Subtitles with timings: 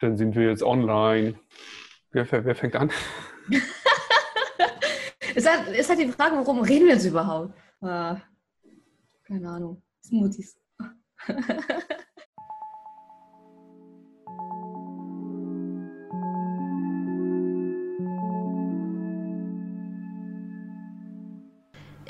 [0.00, 1.38] dann sind wir jetzt online.
[2.10, 2.90] Wer, wer fängt an?
[5.34, 7.52] ist, halt, ist halt die Frage, worum reden wir jetzt überhaupt?
[7.80, 8.16] Uh,
[9.24, 9.82] keine Ahnung.
[10.02, 10.58] Smoothies.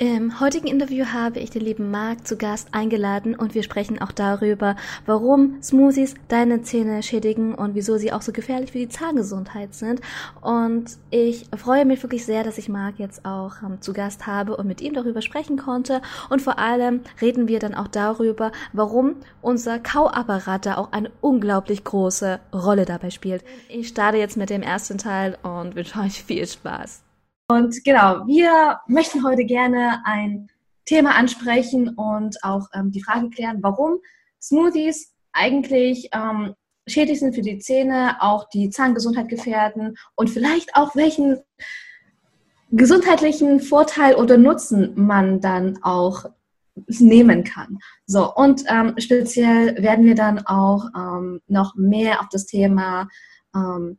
[0.01, 4.13] Im heutigen Interview habe ich den lieben Marc zu Gast eingeladen und wir sprechen auch
[4.13, 9.73] darüber, warum Smoothies deine Zähne schädigen und wieso sie auch so gefährlich für die Zahngesundheit
[9.73, 9.99] sind.
[10.39, 14.55] Und ich freue mich wirklich sehr, dass ich Marc jetzt auch ähm, zu Gast habe
[14.55, 16.01] und mit ihm darüber sprechen konnte.
[16.29, 21.83] Und vor allem reden wir dann auch darüber, warum unser Kauapparat da auch eine unglaublich
[21.83, 23.43] große Rolle dabei spielt.
[23.67, 27.01] Ich starte jetzt mit dem ersten Teil und wünsche euch viel Spaß.
[27.51, 30.51] Und genau, wir möchten heute gerne ein
[30.85, 33.97] Thema ansprechen und auch ähm, die Frage klären, warum
[34.39, 36.53] Smoothies eigentlich ähm,
[36.87, 41.39] schädlich sind für die Zähne, auch die Zahngesundheit gefährden und vielleicht auch welchen
[42.69, 46.25] gesundheitlichen Vorteil oder Nutzen man dann auch
[46.85, 47.79] nehmen kann.
[48.05, 53.09] So, und ähm, speziell werden wir dann auch ähm, noch mehr auf das Thema
[53.55, 53.97] ähm,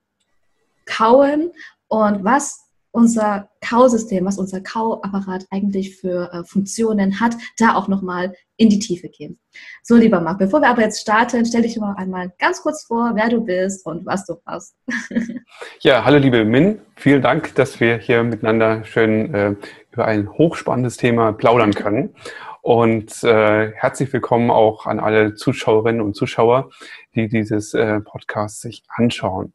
[0.86, 1.50] Kauen
[1.88, 8.34] und was unser Kausystem, was unser Kauapparat eigentlich für äh, Funktionen hat, da auch nochmal
[8.56, 9.38] in die Tiefe gehen.
[9.82, 13.12] So, lieber Marc, bevor wir aber jetzt starten, stell dich mal einmal ganz kurz vor,
[13.14, 14.74] wer du bist und was du machst.
[15.80, 19.54] ja, hallo liebe Min, vielen Dank, dass wir hier miteinander schön äh,
[19.92, 22.14] über ein hochspannendes Thema plaudern können.
[22.62, 26.70] Und äh, herzlich willkommen auch an alle Zuschauerinnen und Zuschauer,
[27.14, 29.54] die dieses äh, Podcast sich anschauen.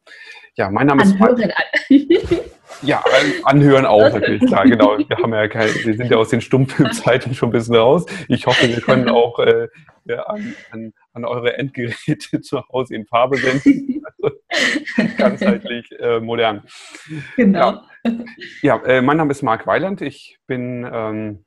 [0.56, 1.52] Ja, mein Name Anhören.
[1.88, 2.34] ist.
[2.82, 3.02] Ja,
[3.44, 4.98] anhören auch natürlich, klar, genau.
[4.98, 8.06] Wir haben ja kein, wir sind ja aus den Stummfilmzeiten schon ein bisschen raus.
[8.28, 9.68] Ich hoffe, wir können auch äh,
[10.04, 14.02] ja, an, an, an, eure Endgeräte zu Hause in Farbe senden.
[14.18, 14.36] Also,
[15.16, 16.62] ganzheitlich äh, modern.
[17.36, 17.82] Genau.
[18.02, 18.24] Ja,
[18.62, 20.02] ja äh, mein Name ist Marc Weiland.
[20.02, 21.45] Ich bin ähm,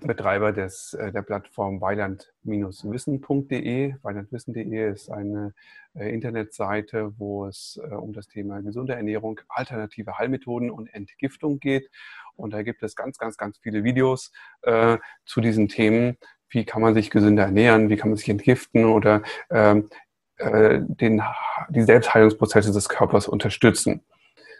[0.00, 3.94] Betreiber des, äh, der Plattform weiland-wissen.de.
[4.02, 5.54] Weilandwissen.de ist eine
[5.94, 11.88] äh, Internetseite, wo es äh, um das Thema gesunde Ernährung, alternative Heilmethoden und Entgiftung geht.
[12.34, 16.16] Und da gibt es ganz, ganz, ganz viele Videos äh, zu diesen Themen.
[16.48, 17.88] Wie kann man sich gesünder ernähren?
[17.88, 19.88] Wie kann man sich entgiften oder ähm,
[20.36, 21.22] äh, den,
[21.70, 24.02] die Selbstheilungsprozesse des Körpers unterstützen?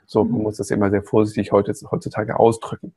[0.07, 0.43] So, man mhm.
[0.45, 2.95] muss das immer sehr vorsichtig heute, heutzutage ausdrücken.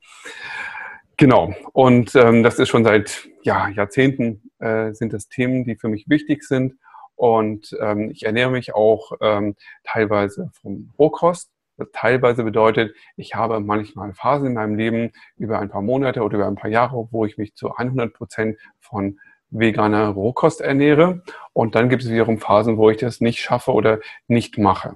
[1.20, 1.54] Genau.
[1.74, 6.08] Und ähm, das ist schon seit ja, Jahrzehnten äh, sind das Themen, die für mich
[6.08, 6.78] wichtig sind.
[7.16, 11.52] Und ähm, ich ernähre mich auch ähm, teilweise vom Rohkost.
[11.76, 16.36] Das teilweise bedeutet, ich habe manchmal Phasen in meinem Leben über ein paar Monate oder
[16.36, 19.20] über ein paar Jahre, wo ich mich zu 100 Prozent von
[19.50, 21.22] veganer Rohkost ernähre.
[21.52, 24.00] Und dann gibt es wiederum Phasen, wo ich das nicht schaffe oder
[24.30, 24.96] nicht mache.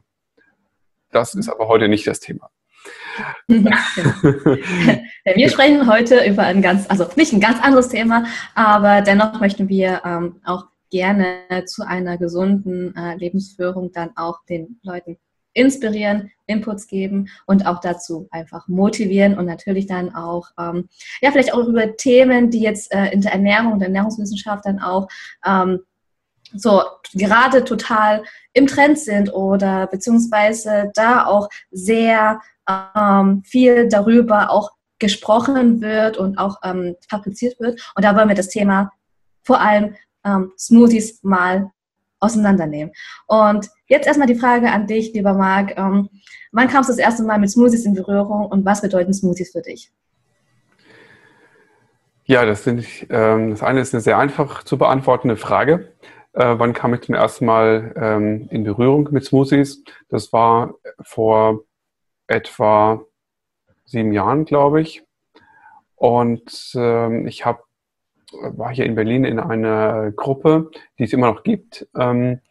[1.11, 2.49] Das ist aber heute nicht das Thema.
[3.47, 3.75] Genau.
[5.35, 9.69] wir sprechen heute über ein ganz, also nicht ein ganz anderes Thema, aber dennoch möchten
[9.69, 15.17] wir ähm, auch gerne zu einer gesunden äh, Lebensführung dann auch den Leuten
[15.53, 20.89] inspirieren, Inputs geben und auch dazu einfach motivieren und natürlich dann auch, ähm,
[21.21, 25.07] ja, vielleicht auch über Themen, die jetzt äh, in der Ernährung, der Ernährungswissenschaft dann auch
[25.45, 25.79] ähm,
[26.55, 26.81] so
[27.13, 35.81] gerade total im Trend sind oder beziehungsweise da auch sehr ähm, viel darüber auch gesprochen
[35.81, 37.81] wird und auch ähm, fabriziert wird.
[37.95, 38.91] Und da wollen wir das Thema
[39.43, 41.71] vor allem ähm, Smoothies mal
[42.19, 42.93] auseinandernehmen.
[43.27, 45.77] Und jetzt erstmal die Frage an dich, lieber Marc.
[45.77, 46.09] Ähm,
[46.51, 49.61] wann kamst du das erste Mal mit Smoothies in Berührung und was bedeuten Smoothies für
[49.61, 49.91] dich?
[52.25, 55.91] Ja, das, sind, ähm, das eine ist eine sehr einfach zu beantwortende Frage.
[56.33, 59.83] Äh, wann kam ich zum ersten Mal ähm, in Berührung mit Smoothies?
[60.09, 61.61] Das war vor
[62.27, 63.03] etwa
[63.85, 65.03] sieben Jahren, glaube ich.
[65.95, 67.65] Und ähm, ich hab,
[68.31, 72.41] war hier in Berlin in einer Gruppe, die es immer noch gibt, ähm,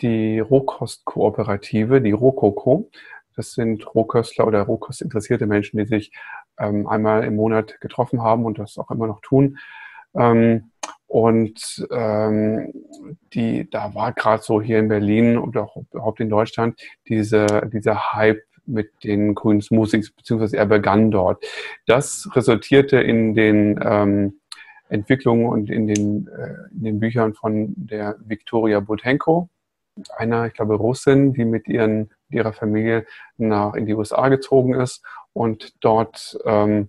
[0.00, 2.90] die Rohkostkooperative, die Rohkoko.
[3.36, 6.12] Das sind Rohköstler oder Rohkostinteressierte Menschen, die sich
[6.58, 9.58] ähm, einmal im Monat getroffen haben und das auch immer noch tun.
[10.14, 10.72] Ähm,
[11.06, 12.72] und ähm,
[13.32, 18.12] die, da war gerade so hier in Berlin oder auch überhaupt in Deutschland diese, dieser
[18.12, 21.44] Hype mit den grünen Smoothies, beziehungsweise er begann dort.
[21.86, 24.40] Das resultierte in den ähm,
[24.88, 29.48] Entwicklungen und in den, äh, in den Büchern von der Viktoria Butenko,
[30.16, 33.06] einer, ich glaube, Russin, die mit ihren, ihrer Familie
[33.36, 36.88] nach in die USA gezogen ist und dort ähm,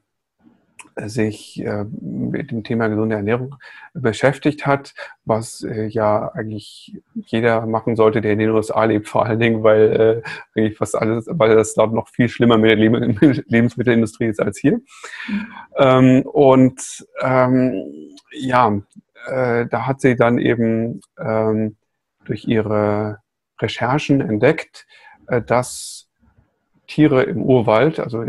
[0.98, 3.56] sich äh, mit dem Thema gesunde Ernährung
[3.94, 4.94] beschäftigt hat,
[5.26, 9.64] was äh, ja eigentlich jeder machen sollte, der in den USA lebt, vor allen Dingen,
[9.64, 10.24] weil
[10.56, 14.60] äh, eigentlich fast alles, weil das dort noch viel schlimmer mit der Lebensmittelindustrie ist als
[14.60, 14.82] hier.
[15.78, 17.84] Ähm, und ähm,
[18.32, 18.82] ja,
[19.28, 21.76] da hat sie dann eben ähm,
[22.26, 23.20] durch ihre
[23.62, 24.88] Recherchen entdeckt,
[25.46, 26.10] dass
[26.92, 28.24] Tiere im Urwald, also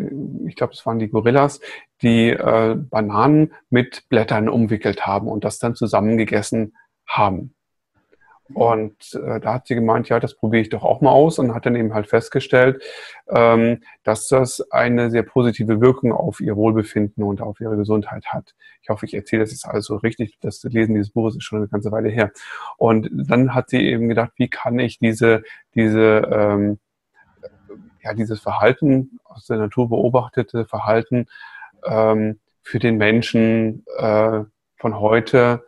[0.46, 1.60] ich glaube, es waren die Gorillas,
[2.02, 6.76] die äh, Bananen mit Blättern umwickelt haben und das dann zusammengegessen
[7.06, 7.54] haben.
[8.54, 11.54] Und äh, da hat sie gemeint, ja, das probiere ich doch auch mal aus und
[11.54, 12.82] hat dann eben halt festgestellt,
[13.28, 18.54] ähm, dass das eine sehr positive Wirkung auf ihr Wohlbefinden und auf ihre Gesundheit hat.
[18.82, 20.38] Ich hoffe, ich erzähle das jetzt alles so richtig.
[20.40, 22.30] Das Lesen dieses Buches ist schon eine ganze Weile her.
[22.76, 25.42] Und dann hat sie eben gedacht, wie kann ich diese,
[25.74, 26.78] diese, ähm,
[28.02, 31.26] ja, dieses Verhalten aus der Natur beobachtete Verhalten
[31.84, 34.40] ähm, für den Menschen äh,
[34.78, 35.64] von heute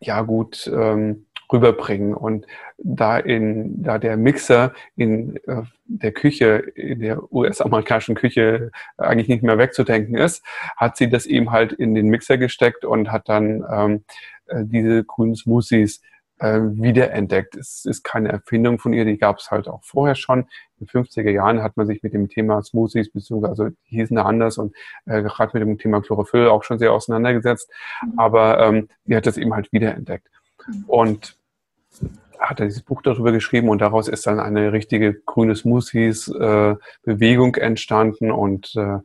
[0.00, 2.14] ja gut ähm, rüberbringen.
[2.14, 2.46] Und
[2.78, 9.42] da in, da der Mixer in äh, der Küche, in der US-amerikanischen Küche eigentlich nicht
[9.42, 10.44] mehr wegzudenken ist,
[10.76, 14.04] hat sie das eben halt in den Mixer gesteckt und hat dann ähm,
[14.46, 16.02] äh, diese grünen Smoothies
[16.38, 17.56] äh, wiederentdeckt.
[17.56, 20.40] Es ist keine Erfindung von ihr, die gab es halt auch vorher schon.
[20.78, 24.16] In den 50er Jahren hat man sich mit dem Thema Smoothies, beziehungsweise also die hießen
[24.16, 24.74] da anders und
[25.06, 27.70] äh, gerade mit dem Thema Chlorophyll auch schon sehr auseinandergesetzt.
[28.02, 28.18] Mhm.
[28.18, 30.28] Aber ähm, sie hat das eben halt wiederentdeckt.
[30.66, 30.84] Mhm.
[30.86, 31.36] Und
[32.38, 37.60] hat er dieses Buch darüber geschrieben und daraus ist dann eine richtige grüne Smoothies-Bewegung äh,
[37.60, 38.98] entstanden und äh,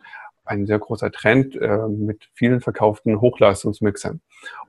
[0.46, 4.22] ein sehr großer Trend äh, mit vielen verkauften Hochleistungsmixern.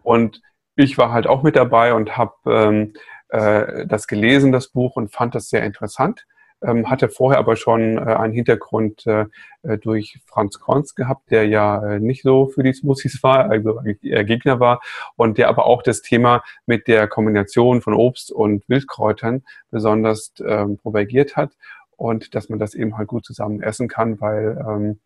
[0.02, 0.40] Und
[0.76, 2.92] ich war halt auch mit dabei und habe ähm,
[3.28, 6.26] äh, das gelesen, das Buch, und fand das sehr interessant.
[6.62, 9.26] Ähm, hatte vorher aber schon äh, einen Hintergrund äh,
[9.62, 13.80] äh durch Franz Konz gehabt, der ja äh, nicht so für die Smoothies war, also
[14.02, 14.80] eher Gegner war
[15.16, 20.78] und der aber auch das Thema mit der Kombination von Obst und Wildkräutern besonders ähm,
[20.78, 21.50] propagiert hat
[21.96, 25.00] und dass man das eben halt gut zusammen essen kann, weil ähm,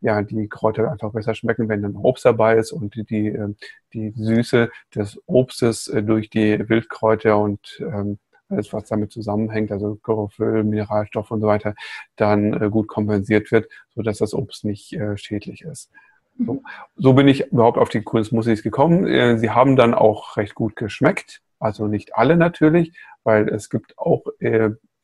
[0.00, 3.56] ja, die Kräuter einfach besser schmecken, wenn dann Obst dabei ist und die, die, ähm,
[3.92, 8.18] die Süße des Obstes äh, durch die Wildkräuter und ähm,
[8.50, 11.74] alles, was damit zusammenhängt, also Chlorophyll, Mineralstoff und so weiter,
[12.16, 15.90] dann äh, gut kompensiert wird, so dass das Obst nicht äh, schädlich ist.
[16.38, 16.60] So, mhm.
[16.96, 19.06] so, bin ich überhaupt auf die Smoothies gekommen.
[19.06, 21.42] Äh, sie haben dann auch recht gut geschmeckt.
[21.58, 24.24] Also nicht alle natürlich, weil es gibt auch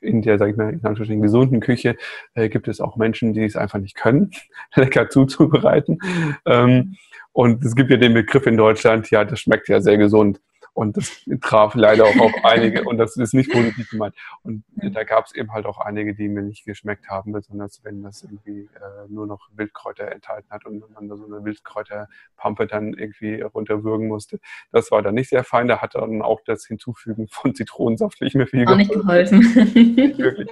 [0.07, 1.97] in der, sag ich mal, in Anführungsstrichen gesunden Küche
[2.35, 4.31] äh, gibt es auch Menschen, die es einfach nicht können,
[4.75, 5.99] lecker zuzubereiten.
[6.47, 6.97] Ähm,
[7.33, 10.41] und es gibt ja den Begriff in Deutschland, ja, das schmeckt ja sehr gesund.
[10.77, 14.15] Und das traf leider auch auf einige und das ist nicht positiv gemeint.
[14.43, 18.03] Und da gab es eben halt auch einige, die mir nicht geschmeckt haben, besonders wenn
[18.03, 22.93] das irgendwie äh, nur noch Wildkräuter enthalten hat und man da so eine Wildkräuterpampe dann
[22.93, 24.39] irgendwie runterwürgen musste.
[24.71, 25.67] Das war dann nicht sehr fein.
[25.67, 29.39] Da hat dann auch das Hinzufügen von Zitronensaft nicht mehr viel auch geholfen.
[29.39, 30.51] Nicht wirklich.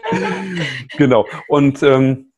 [0.97, 1.27] genau.
[1.49, 2.33] Und ähm,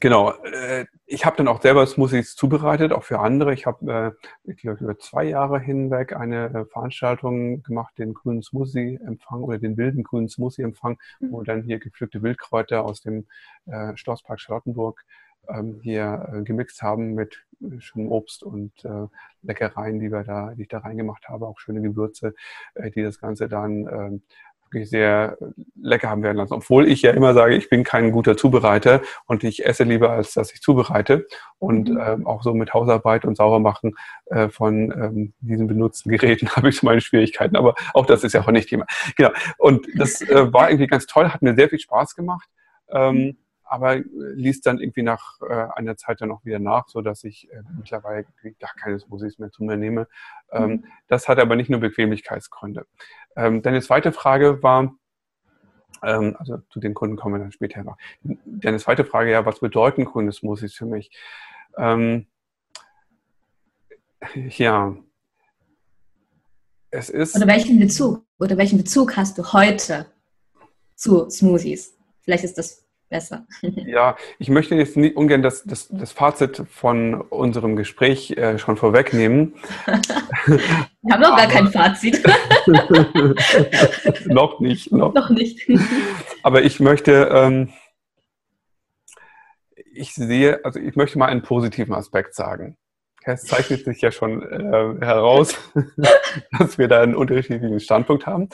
[0.00, 0.32] Genau.
[0.44, 3.54] Äh, ich habe dann auch selber Smoothies zubereitet, auch für andere.
[3.54, 4.14] Ich habe,
[4.44, 9.58] äh, ich glaube, über zwei Jahre hinweg eine äh, Veranstaltung gemacht, den grünen Smoothie-Empfang oder
[9.58, 11.32] den wilden grünen Smoothie-Empfang, mhm.
[11.32, 13.26] wo dann hier gepflückte Wildkräuter aus dem
[13.96, 15.04] Schlosspark Charlottenburg
[15.48, 17.44] ähm, hier gemixt haben mit
[17.80, 18.72] schönem Obst und
[19.42, 22.34] Leckereien, die wir da, die ich da reingemacht habe, auch schöne Gewürze,
[22.94, 24.22] die das Ganze dann ähm,
[24.72, 25.36] wirklich sehr
[25.80, 26.54] lecker haben werden lassen.
[26.54, 30.34] Obwohl ich ja immer sage, ich bin kein guter Zubereiter und ich esse lieber, als
[30.34, 31.26] dass ich zubereite.
[31.58, 32.00] Und mhm.
[32.00, 36.76] ähm, auch so mit Hausarbeit und Saubermachen äh, von ähm, diesen benutzten Geräten habe ich
[36.76, 37.56] so meine Schwierigkeiten.
[37.56, 38.86] Aber auch das ist ja auch nicht Thema.
[39.16, 39.30] Genau.
[39.58, 42.48] Und das äh, war irgendwie ganz toll, hat mir sehr viel Spaß gemacht.
[42.90, 43.36] Ähm, mhm
[43.68, 47.50] aber ließ dann irgendwie nach äh, einer Zeit dann auch wieder nach, so dass ich
[47.52, 48.26] äh, mittlerweile
[48.58, 50.08] gar keine Smoothies mehr zu mir nehme.
[50.52, 50.84] Ähm, mhm.
[51.08, 52.86] Das hat aber nicht nur Bequemlichkeitsgründe.
[53.36, 54.94] Ähm, deine zweite Frage war,
[56.02, 57.96] ähm, also zu den Kunden kommen wir dann später noch.
[58.22, 61.10] Deine zweite Frage, ja, was bedeuten grüne Smoothies für mich?
[61.76, 62.26] Ähm,
[64.34, 64.96] ja,
[66.90, 67.36] es ist.
[67.36, 68.24] Oder welchen Bezug?
[68.38, 70.06] Oder welchen Bezug hast du heute
[70.94, 71.96] zu Smoothies?
[72.20, 73.46] Vielleicht ist das besser.
[73.88, 78.76] Ja, ich möchte jetzt nicht ungern das, das, das Fazit von unserem Gespräch äh, schon
[78.76, 79.54] vorwegnehmen.
[80.46, 82.22] Wir haben noch gar kein Fazit.
[84.26, 84.92] noch nicht.
[84.92, 85.14] Noch.
[85.14, 85.30] noch.
[85.30, 85.66] nicht.
[86.42, 87.72] Aber ich möchte, ähm,
[89.92, 92.76] ich sehe, also ich möchte mal einen positiven Aspekt sagen.
[93.24, 95.54] Es zeichnet sich ja schon äh, heraus,
[96.58, 98.48] dass wir da einen unterschiedlichen Standpunkt haben.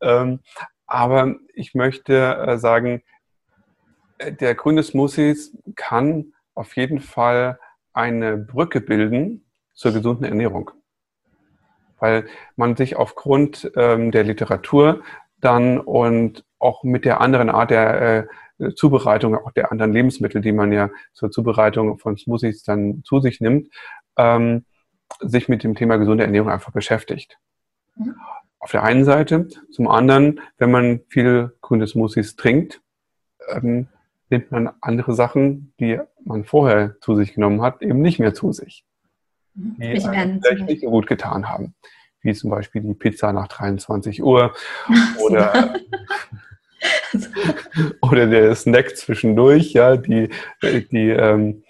[0.00, 0.40] Ähm,
[0.86, 3.02] aber ich möchte äh, sagen,
[4.30, 7.58] der grüne Smoothies kann auf jeden Fall
[7.92, 10.70] eine Brücke bilden zur gesunden Ernährung.
[11.98, 12.26] Weil
[12.56, 15.02] man sich aufgrund ähm, der Literatur
[15.40, 18.28] dann und auch mit der anderen Art der
[18.58, 23.20] äh, Zubereitung, auch der anderen Lebensmittel, die man ja zur Zubereitung von Smoothies dann zu
[23.20, 23.68] sich nimmt,
[24.16, 24.64] ähm,
[25.20, 27.38] sich mit dem Thema gesunde Ernährung einfach beschäftigt.
[27.96, 28.16] Mhm.
[28.58, 29.48] Auf der einen Seite.
[29.70, 32.80] Zum anderen, wenn man viele grüne Smoothies trinkt,
[33.48, 33.88] ähm,
[34.34, 38.52] nimmt man andere Sachen, die man vorher zu sich genommen hat, eben nicht mehr zu
[38.52, 38.84] sich.
[39.54, 39.76] Mhm.
[39.78, 41.74] Die vielleicht nicht so gut getan haben.
[42.20, 44.54] Wie zum Beispiel die Pizza nach 23 Uhr
[45.24, 45.74] oder,
[48.02, 50.30] oder der Snack zwischendurch, ja, die,
[50.62, 51.62] die ähm,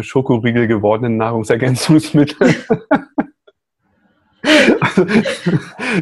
[0.00, 2.54] Schokoriegel gewordenen Nahrungsergänzungsmittel.
[4.80, 5.06] also,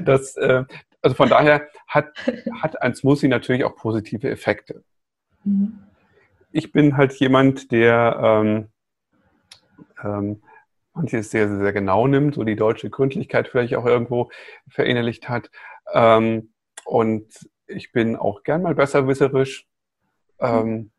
[0.04, 0.64] das, äh,
[1.00, 2.12] also von daher hat,
[2.60, 4.82] hat ein Smoothie natürlich auch positive Effekte.
[5.48, 5.78] Mhm.
[6.50, 8.68] Ich bin halt jemand, der ähm,
[10.02, 10.42] ähm,
[10.94, 14.30] manches sehr, sehr, sehr genau nimmt, so die deutsche Gründlichkeit vielleicht auch irgendwo
[14.68, 15.50] verinnerlicht hat.
[15.92, 16.50] Ähm,
[16.84, 17.26] und
[17.66, 19.66] ich bin auch gern mal besserwisserisch.
[20.40, 20.90] Ähm,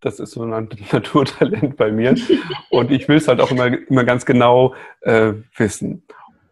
[0.00, 2.16] das ist so ein Naturtalent bei mir.
[2.70, 6.02] Und ich will es halt auch immer, immer ganz genau äh, wissen.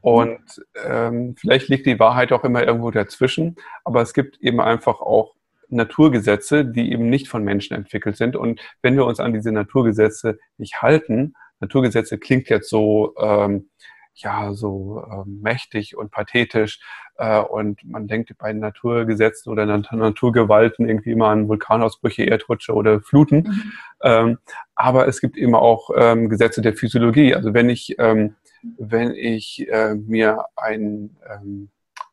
[0.01, 5.01] Und ähm, vielleicht liegt die Wahrheit auch immer irgendwo dazwischen, aber es gibt eben einfach
[5.01, 5.35] auch
[5.71, 8.37] Naturgesetze, die eben nicht von Menschen entwickelt sind.
[8.37, 13.71] Und wenn wir uns an diese Naturgesetze nicht halten, Naturgesetze klingt jetzt so, ähm,
[14.15, 16.81] ja, so äh, mächtig und pathetisch.
[17.17, 23.37] Äh, und man denkt bei Naturgesetzen oder Naturgewalten irgendwie immer an Vulkanausbrüche, Erdrutsche oder Fluten.
[23.37, 23.73] Mhm.
[24.03, 24.39] Ähm,
[24.75, 27.35] aber es gibt eben auch ähm, Gesetze der Physiologie.
[27.35, 28.35] Also wenn ich, ähm,
[28.79, 31.71] wenn ich äh, mir ein ähm,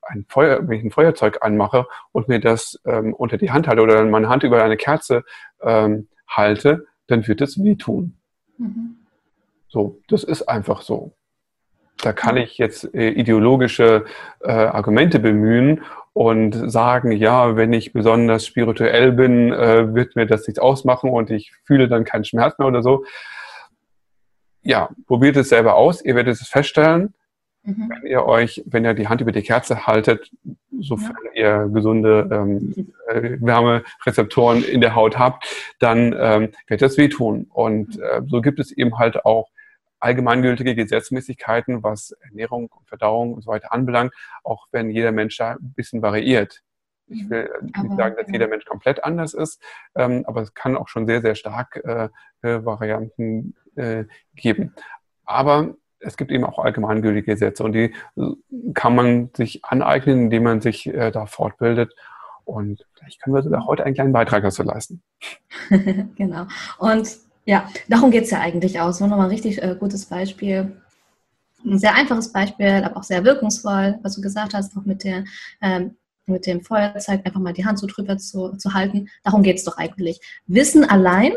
[0.08, 3.82] ein Feuer, wenn ich ein Feuerzeug anmache und mir das ähm, unter die Hand halte
[3.82, 5.24] oder meine Hand über eine Kerze
[5.62, 8.18] ähm, halte, dann wird es wehtun.
[8.58, 8.98] Mhm.
[9.68, 11.14] So, das ist einfach so.
[12.02, 14.06] Da kann ich jetzt äh, ideologische
[14.42, 15.84] äh, Argumente bemühen
[16.14, 21.30] und sagen, ja, wenn ich besonders spirituell bin, äh, wird mir das nichts ausmachen und
[21.30, 23.06] ich fühle dann keinen Schmerz mehr oder so.
[24.62, 26.04] Ja, probiert es selber aus.
[26.04, 27.14] Ihr werdet es feststellen,
[27.68, 27.90] Mhm.
[27.90, 30.32] Wenn ihr euch, wenn ihr die Hand über die Kerze haltet,
[30.80, 31.64] sofern ja.
[31.66, 35.46] ihr gesunde ähm, äh, Wärmerezeptoren in der Haut habt,
[35.80, 37.48] dann ähm, wird das wehtun.
[37.50, 39.50] Und äh, so gibt es eben halt auch
[40.00, 45.52] allgemeingültige Gesetzmäßigkeiten, was Ernährung und Verdauung und so weiter anbelangt, auch wenn jeder Mensch da
[45.52, 46.62] ein bisschen variiert.
[47.08, 47.30] Ich mhm.
[47.32, 49.62] will aber, nicht sagen, dass jeder Mensch komplett anders ist,
[49.96, 52.08] ähm, aber es kann auch schon sehr, sehr stark äh,
[52.44, 54.06] äh Varianten äh,
[54.36, 54.74] geben.
[55.26, 60.44] Aber es gibt eben auch allgemeingültige Gesetze und die äh, kann man sich aneignen, indem
[60.44, 61.94] man sich äh, da fortbildet.
[62.46, 65.02] Und vielleicht können wir sogar heute einen kleinen Beitrag dazu leisten.
[66.16, 66.48] genau.
[66.78, 68.92] Und ja, darum geht es ja eigentlich auch.
[68.94, 70.82] So nochmal ein richtig äh, gutes Beispiel.
[71.66, 75.26] Ein sehr einfaches Beispiel, aber auch sehr wirkungsvoll, was du gesagt hast, auch mit, der,
[75.62, 79.10] ähm, mit dem Feuerzeug einfach mal die Hand so drüber zu, zu halten.
[79.24, 80.22] Darum geht es doch eigentlich.
[80.46, 81.34] Wissen allein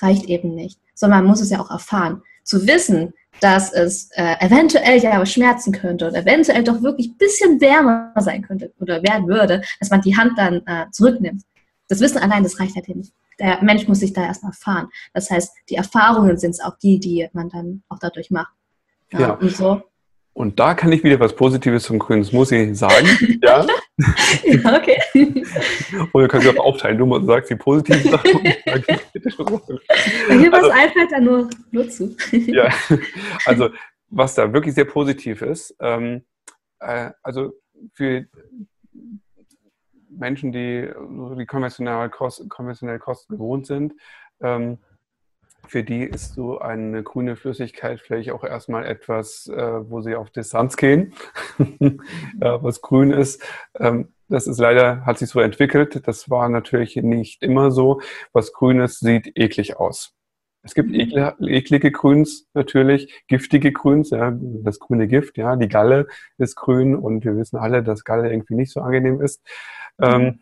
[0.00, 2.22] reicht eben nicht, sondern man muss es ja auch erfahren.
[2.44, 7.60] Zu wissen, dass es äh, eventuell ja schmerzen könnte oder eventuell doch wirklich ein bisschen
[7.60, 11.42] wärmer sein könnte oder werden würde, dass man die Hand dann äh, zurücknimmt.
[11.88, 13.12] Das Wissen allein, das reicht halt nicht.
[13.38, 14.88] Der Mensch muss sich da erstmal erfahren.
[15.12, 18.54] Das heißt, die Erfahrungen sind es auch die, die man dann auch dadurch macht.
[19.12, 19.30] Ja, ja.
[19.34, 19.82] Und so
[20.36, 23.06] und da kann ich wieder was Positives zum grünen Smoothie sagen.
[23.42, 23.66] ja.
[24.44, 24.98] ja, okay.
[26.12, 26.98] Und ihr könnt es auch aufteilen.
[26.98, 28.44] Du sagst die positiven Sachen.
[30.28, 32.14] Wenn dir was also, einfällt, dann nur, nur zu.
[32.30, 32.68] ja,
[33.46, 33.70] also
[34.08, 36.24] was da wirklich sehr positiv ist, ähm,
[36.80, 37.52] äh, also
[37.94, 38.26] für
[40.10, 40.90] Menschen, die
[41.38, 43.94] die konventionell, Kost, konventionell Kosten gewohnt sind,
[44.40, 44.78] ähm,
[45.68, 50.30] für die ist so eine grüne Flüssigkeit vielleicht auch erstmal etwas, äh, wo sie auf
[50.30, 51.14] Distanz gehen,
[51.78, 51.96] ja,
[52.62, 53.42] was grün ist.
[53.78, 56.06] Ähm, das ist leider, hat sich so entwickelt.
[56.06, 58.00] Das war natürlich nicht immer so.
[58.32, 60.16] Was grün ist, sieht eklig aus.
[60.62, 61.00] Es gibt mhm.
[61.00, 66.08] ekle, eklige Grüns natürlich, giftige Grüns, ja, das grüne Gift, ja, die Galle
[66.38, 69.46] ist grün und wir wissen alle, dass Galle irgendwie nicht so angenehm ist.
[70.02, 70.40] Ähm, mhm.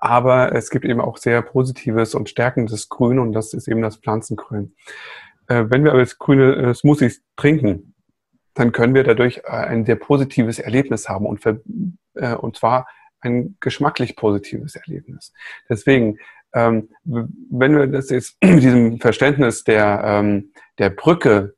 [0.00, 3.96] Aber es gibt eben auch sehr positives und stärkendes Grün und das ist eben das
[3.96, 4.74] Pflanzengrün.
[5.48, 7.94] Äh, wenn wir aber jetzt grüne äh, Smoothies trinken,
[8.54, 12.86] dann können wir dadurch äh, ein sehr positives Erlebnis haben und, und zwar
[13.20, 15.32] ein geschmacklich positives Erlebnis.
[15.68, 16.18] Deswegen,
[16.52, 21.54] ähm, wenn wir das jetzt mit diesem Verständnis der, ähm, der Brücke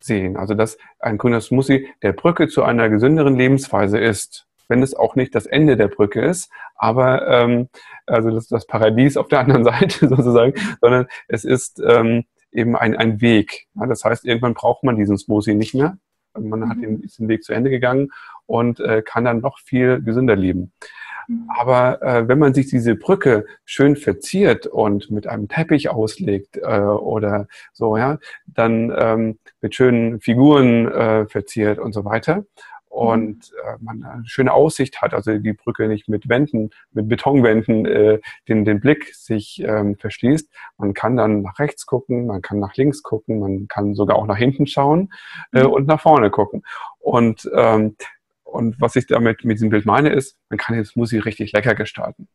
[0.00, 4.94] sehen, also dass ein grüner Smoothie der Brücke zu einer gesünderen Lebensweise ist, wenn es
[4.94, 7.68] auch nicht das Ende der Brücke ist, aber ähm,
[8.06, 12.96] also das, das Paradies auf der anderen Seite sozusagen, sondern es ist ähm, eben ein,
[12.96, 13.66] ein Weg.
[13.74, 15.98] Ja, das heißt, irgendwann braucht man diesen Smoothie nicht mehr.
[16.38, 18.10] Man hat den, ist den Weg zu Ende gegangen
[18.46, 20.72] und äh, kann dann noch viel gesünder leben.
[21.26, 21.48] Mhm.
[21.58, 26.80] Aber äh, wenn man sich diese Brücke schön verziert und mit einem Teppich auslegt äh,
[26.80, 32.44] oder so, ja, dann ähm, mit schönen Figuren äh, verziert und so weiter
[32.90, 37.86] und äh, man eine schöne Aussicht hat, also die Brücke nicht mit Wänden, mit Betonwänden
[37.86, 40.50] äh, den, den Blick sich ähm, verschließt.
[40.76, 44.26] Man kann dann nach rechts gucken, man kann nach links gucken, man kann sogar auch
[44.26, 45.12] nach hinten schauen
[45.52, 45.70] äh, mhm.
[45.70, 46.62] und nach vorne gucken.
[46.98, 47.96] Und ähm,
[48.42, 51.76] und was ich damit mit diesem Bild meine, ist, man kann jetzt Musik richtig lecker
[51.76, 52.26] gestalten.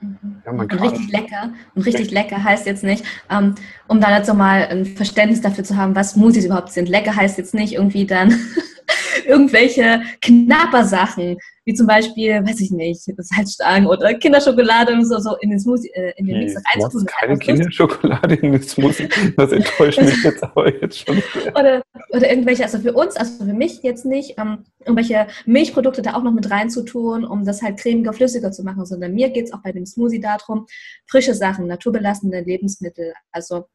[0.00, 0.42] Mhm.
[0.44, 1.52] Ja, und richtig lecker.
[1.74, 3.54] Und richtig lecker heißt jetzt nicht, ähm,
[3.86, 6.88] um dann jetzt nochmal ein Verständnis dafür zu haben, was Smoothies überhaupt sind.
[6.88, 8.34] Lecker heißt jetzt nicht irgendwie dann
[9.30, 15.50] irgendwelche Knappersachen, wie zum Beispiel, weiß ich nicht, Salzstangen oder Kinderschokolade und so, so in
[15.50, 17.06] den Smoothie, äh, in den Mixer reinzutun.
[17.06, 21.22] keine Kinderschokolade in den Smoothie, das enttäuscht mich jetzt aber jetzt schon.
[21.54, 26.14] Oder, oder irgendwelche, also für uns, also für mich jetzt nicht, ähm, irgendwelche Milchprodukte da
[26.14, 29.52] auch noch mit reinzutun, um das halt cremiger, flüssiger zu machen, sondern mir geht es
[29.52, 30.66] auch bei dem Smoothie darum,
[31.06, 33.66] frische Sachen, naturbelassene Lebensmittel, also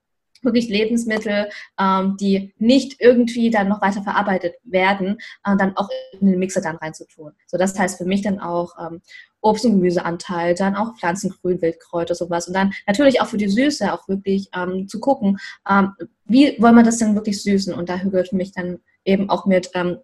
[0.45, 1.49] wirklich Lebensmittel,
[1.79, 6.61] ähm, die nicht irgendwie dann noch weiter verarbeitet werden, äh, dann auch in den Mixer
[6.61, 7.33] dann reinzutun.
[7.47, 9.01] So, das heißt für mich dann auch ähm,
[9.41, 12.47] Obst- und Gemüseanteil, dann auch Pflanzengrün, Wildkräuter, sowas.
[12.47, 15.37] Und dann natürlich auch für die Süße auch wirklich ähm, zu gucken,
[15.69, 15.93] ähm,
[16.25, 17.73] wie wollen wir das denn wirklich süßen?
[17.73, 19.97] Und da gehört für mich dann eben auch mit ähm,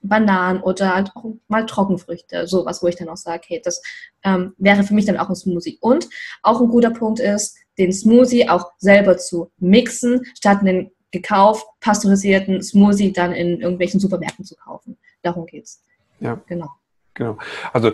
[0.00, 3.82] Bananen oder halt auch mal Trockenfrüchte, sowas, wo ich dann auch sage, hey, das
[4.22, 5.78] ähm, wäre für mich dann auch ein Smoothie.
[5.80, 6.08] Und
[6.42, 12.62] auch ein guter Punkt ist, den Smoothie auch selber zu mixen, statt einen gekauft, pasteurisierten
[12.62, 14.98] Smoothie dann in irgendwelchen Supermärkten zu kaufen.
[15.22, 15.82] Darum geht's.
[16.20, 16.40] Ja.
[16.46, 16.68] Genau.
[17.14, 17.38] Genau.
[17.72, 17.92] Also,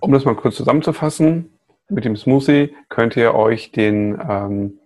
[0.00, 1.50] um das mal kurz zusammenzufassen,
[1.88, 4.78] mit dem Smoothie könnt ihr euch den, ähm,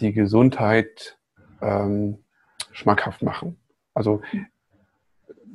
[0.00, 1.16] die Gesundheit
[1.60, 2.18] ähm,
[2.72, 3.56] schmackhaft machen.
[3.94, 4.22] Also,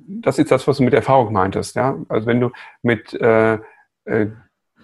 [0.07, 1.75] das ist das, was du mit Erfahrung meintest.
[1.75, 1.98] Ja?
[2.10, 3.57] Also, wenn du mit äh,
[4.05, 4.27] äh,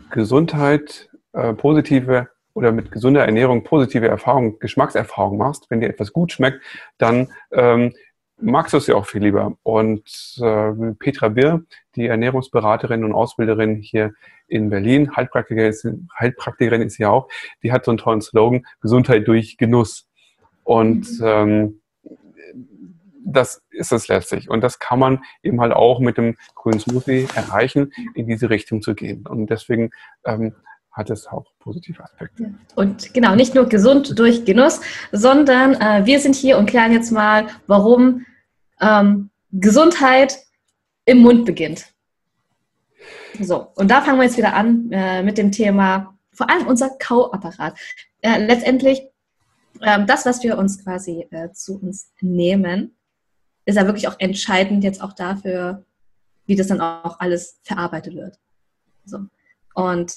[0.09, 6.33] Gesundheit äh, positive oder mit gesunder Ernährung positive Erfahrungen, Geschmackserfahrungen machst, wenn dir etwas gut
[6.33, 6.61] schmeckt,
[6.97, 7.93] dann ähm,
[8.41, 9.57] magst du es ja auch viel lieber.
[9.63, 10.03] Und
[10.41, 11.61] äh, Petra Birr,
[11.95, 14.11] die Ernährungsberaterin und Ausbilderin hier
[14.49, 15.87] in Berlin, Heilpraktikerin ist,
[16.19, 17.29] Heilpraktikerin ist sie auch,
[17.63, 20.09] die hat so einen tollen Slogan, Gesundheit durch Genuss.
[20.65, 21.25] Und mhm.
[21.25, 21.81] ähm,
[23.23, 24.49] das ist es letztlich.
[24.49, 28.81] Und das kann man eben halt auch mit dem grünen Smoothie erreichen, in diese Richtung
[28.81, 29.25] zu gehen.
[29.25, 29.91] Und deswegen
[30.25, 30.55] ähm,
[30.91, 32.55] hat es auch positive Aspekte.
[32.75, 37.11] Und genau, nicht nur gesund durch Genuss, sondern äh, wir sind hier und klären jetzt
[37.11, 38.25] mal, warum
[38.81, 40.37] ähm, Gesundheit
[41.05, 41.93] im Mund beginnt.
[43.39, 46.89] So, und da fangen wir jetzt wieder an äh, mit dem Thema, vor allem unser
[46.97, 47.77] Kauapparat.
[48.21, 49.01] Äh, letztendlich,
[49.81, 52.95] ähm, das, was wir uns quasi äh, zu uns nehmen,
[53.65, 55.85] ist ja wirklich auch entscheidend jetzt auch dafür,
[56.45, 58.39] wie das dann auch alles verarbeitet wird.
[59.05, 59.19] So.
[59.75, 60.13] Und.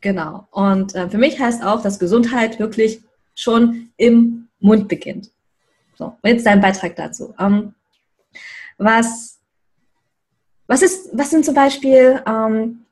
[0.00, 0.46] Genau.
[0.50, 3.02] Und äh, für mich heißt auch, dass Gesundheit wirklich
[3.34, 5.30] schon im Mund beginnt.
[5.96, 7.34] So, jetzt dein Beitrag dazu.
[7.38, 7.74] Ähm,
[8.76, 9.38] was,
[10.66, 12.84] was, ist, was sind zum Beispiel ähm,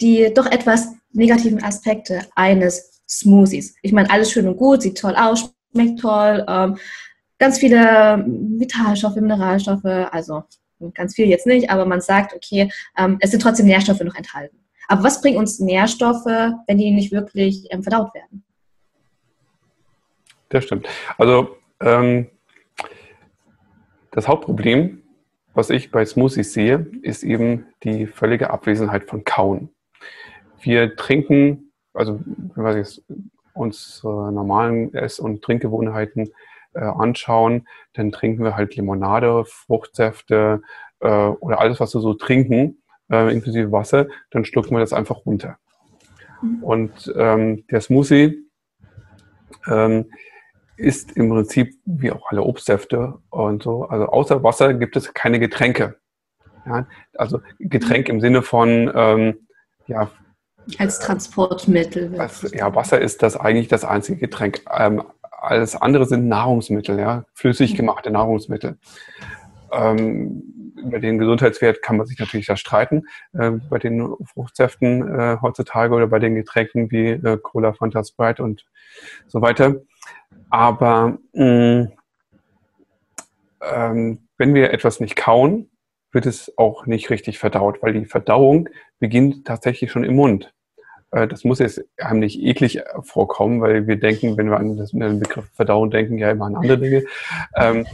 [0.00, 3.76] die doch etwas negativen Aspekte eines Smoothies?
[3.82, 6.76] Ich meine, alles schön und gut, sieht toll aus, schmeckt toll, ähm,
[7.38, 10.42] ganz viele Vitalstoffe, Mineralstoffe, also
[10.94, 14.58] ganz viel jetzt nicht, aber man sagt, okay, ähm, es sind trotzdem Nährstoffe noch enthalten.
[14.88, 18.42] Aber was bringt uns Nährstoffe, wenn die nicht wirklich ähm, verdaut werden?
[20.48, 20.88] Das stimmt.
[21.18, 22.28] Also ähm,
[24.12, 25.02] das Hauptproblem,
[25.52, 29.68] was ich bei Smoothies sehe, ist eben die völlige Abwesenheit von Kauen.
[30.60, 32.20] Wir trinken, also
[32.54, 33.04] wenn wir jetzt
[33.52, 36.30] uns äh, normalen Ess- und Trinkgewohnheiten
[36.72, 40.62] äh, anschauen, dann trinken wir halt Limonade, Fruchtsäfte
[41.00, 42.77] äh, oder alles, was wir so trinken
[43.10, 45.58] äh, inklusive Wasser, dann schlucken wir das einfach runter.
[46.42, 46.62] Mhm.
[46.62, 48.38] Und ähm, der Smoothie
[49.66, 50.06] ähm,
[50.76, 53.84] ist im Prinzip wie auch alle Obstsäfte und so.
[53.84, 55.96] Also außer Wasser gibt es keine Getränke.
[56.66, 56.86] Ja?
[57.14, 59.48] Also Getränk im Sinne von ähm,
[59.86, 60.10] ja,
[60.76, 62.20] als Transportmittel.
[62.20, 64.60] Als, ja, Wasser ist das eigentlich das einzige Getränk.
[64.70, 65.02] Ähm,
[65.40, 67.76] alles andere sind Nahrungsmittel, ja, flüssig mhm.
[67.76, 68.76] gemachte Nahrungsmittel.
[69.72, 70.42] Ähm,
[70.78, 73.06] über den Gesundheitswert kann man sich natürlich da streiten.
[73.32, 78.42] Äh, bei den Fruchtsäften äh, heutzutage oder bei den Getränken wie äh, Cola, Fanta, Sprite
[78.42, 78.64] und
[79.26, 79.76] so weiter.
[80.50, 81.88] Aber mh,
[83.62, 85.70] ähm, wenn wir etwas nicht kauen,
[86.12, 90.52] wird es auch nicht richtig verdaut, weil die Verdauung beginnt tatsächlich schon im Mund.
[91.10, 95.20] Äh, das muss jetzt einem nicht eklig vorkommen, weil wir denken, wenn wir an den
[95.20, 97.04] Begriff Verdauung denken, ja immer an andere Dinge.
[97.56, 97.86] Ähm,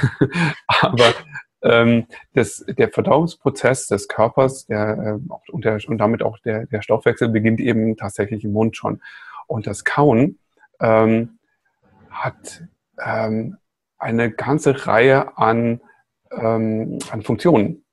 [0.66, 1.14] aber
[1.62, 6.82] ähm, das, der Verdauungsprozess des Körpers der, äh, und, der, und damit auch der, der
[6.82, 9.00] Stoffwechsel beginnt eben tatsächlich im Mund schon.
[9.46, 10.38] Und das Kauen
[10.80, 11.38] ähm,
[12.10, 12.64] hat
[13.04, 13.56] ähm,
[13.98, 15.80] eine ganze Reihe an,
[16.32, 17.84] ähm, an Funktionen,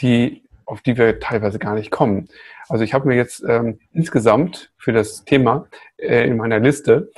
[0.00, 2.28] die, auf die wir teilweise gar nicht kommen.
[2.68, 7.10] Also ich habe mir jetzt ähm, insgesamt für das Thema äh, in meiner Liste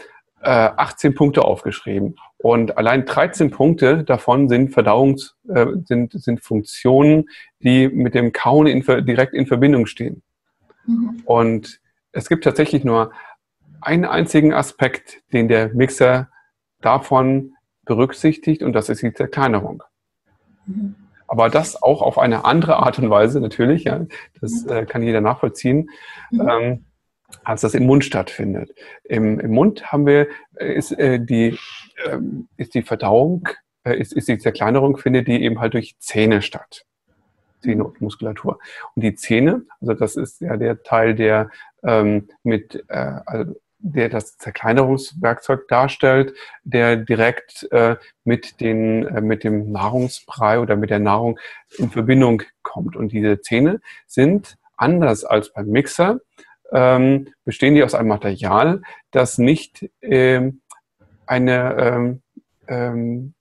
[0.43, 2.17] äh, 18 Punkte aufgeschrieben.
[2.39, 7.29] Und allein 13 Punkte davon sind Verdauungs, äh, sind, sind Funktionen,
[7.61, 10.23] die mit dem Kauen in, direkt in Verbindung stehen.
[10.87, 11.23] Mhm.
[11.25, 11.81] Und
[12.13, 13.13] es gibt tatsächlich nur
[13.81, 16.29] einen einzigen Aspekt, den der Mixer
[16.81, 19.83] davon berücksichtigt, und das ist die Zerkleinerung.
[20.67, 20.95] Mhm.
[21.27, 24.05] Aber das auch auf eine andere Art und Weise natürlich, ja,
[24.41, 25.91] das äh, kann jeder nachvollziehen,
[26.31, 26.49] mhm.
[26.49, 26.85] ähm,
[27.45, 28.71] als das im Mund stattfindet.
[29.05, 31.59] Im, im Mund haben wir, äh, ist, äh, die,
[32.05, 32.19] äh,
[32.57, 33.49] ist die Verdauung,
[33.85, 36.85] äh, ist, ist die Zerkleinerung, findet die eben halt durch Zähne statt.
[37.63, 38.59] Zähne und Muskulatur.
[38.95, 41.51] Und die Zähne, also das ist ja der Teil, der
[41.83, 49.43] ähm, mit, äh, also der das Zerkleinerungswerkzeug darstellt, der direkt äh, mit, den, äh, mit
[49.43, 51.39] dem Nahrungsbrei oder mit der Nahrung
[51.79, 52.95] in Verbindung kommt.
[52.95, 56.21] Und diese Zähne sind anders als beim Mixer,
[56.73, 60.51] ähm, bestehen die aus einem Material, das nicht äh,
[61.27, 62.23] eine ähm,
[62.69, 63.35] ähm,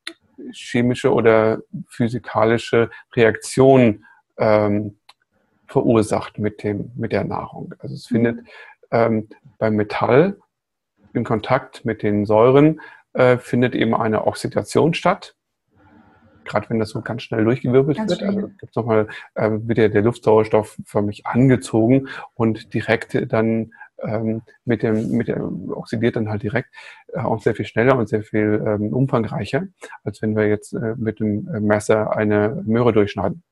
[0.51, 4.05] chemische oder physikalische Reaktion
[4.37, 4.97] ähm,
[5.67, 7.75] verursacht mit, dem, mit der Nahrung.
[7.79, 8.47] Also es findet mhm
[8.91, 10.37] ähm, beim Metall
[11.13, 12.81] in Kontakt mit den Säuren
[13.13, 15.35] äh, findet eben eine Oxidation statt.
[16.49, 19.77] Gerade wenn das so ganz schnell durchgewirbelt ganz wird, also gibt's noch mal, äh, wird
[19.77, 26.29] ja der Luftsauerstoff förmlich angezogen und direkt dann ähm, mit dem, mit dem oxidiert dann
[26.29, 26.69] halt direkt
[27.13, 29.67] äh, auch sehr viel schneller und sehr viel ähm, umfangreicher,
[30.03, 33.43] als wenn wir jetzt äh, mit dem Messer eine Möhre durchschneiden.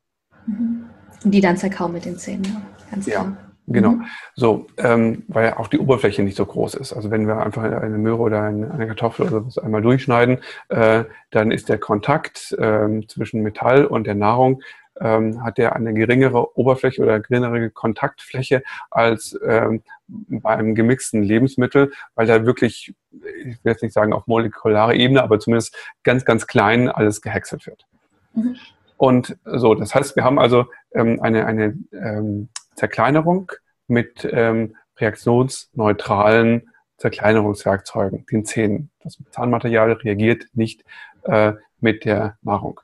[0.45, 0.85] Mhm.
[1.23, 2.61] Die dann zerkauen mit den Zähnen, ne?
[2.91, 3.37] ganz klar.
[3.67, 3.91] Genau.
[3.91, 4.05] Mhm.
[4.35, 6.93] So, ähm, weil auch die Oberfläche nicht so groß ist.
[6.93, 11.03] Also wenn wir einfach eine Möhre oder eine, eine Kartoffel oder was einmal durchschneiden, äh,
[11.31, 14.61] dann ist der Kontakt ähm, zwischen Metall und der Nahrung
[15.01, 21.91] ähm, hat der eine geringere Oberfläche oder geringere Kontaktfläche als ähm, bei einem gemixten Lebensmittel,
[22.15, 26.47] weil da wirklich, ich will jetzt nicht sagen auf molekularer Ebene, aber zumindest ganz, ganz
[26.47, 27.85] klein alles gehäckselt wird.
[28.33, 28.55] Mhm.
[28.95, 33.51] Und so, das heißt, wir haben also ähm, eine, eine ähm, Zerkleinerung
[33.87, 38.91] mit ähm, reaktionsneutralen Zerkleinerungswerkzeugen, den Zähnen.
[39.03, 40.83] Das Zahnmaterial reagiert nicht
[41.23, 42.79] äh, mit der Nahrung.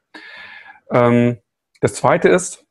[0.92, 1.38] Ähm,
[1.80, 2.66] das zweite ist,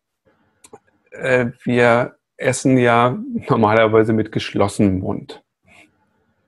[1.10, 5.42] äh, wir essen ja normalerweise mit geschlossenem Mund.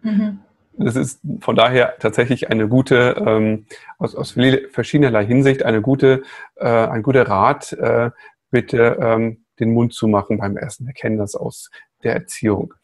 [0.03, 0.41] Mhm.
[0.77, 3.67] Das ist von daher tatsächlich eine gute, ähm,
[3.99, 6.23] aus, aus verschiedenerlei Hinsicht eine gute,
[6.57, 8.11] äh, ein guter Rat, äh,
[8.51, 10.87] bitte ähm, den Mund zu machen beim Essen.
[10.87, 11.71] Wir kennen das aus
[12.03, 12.75] der Erziehung.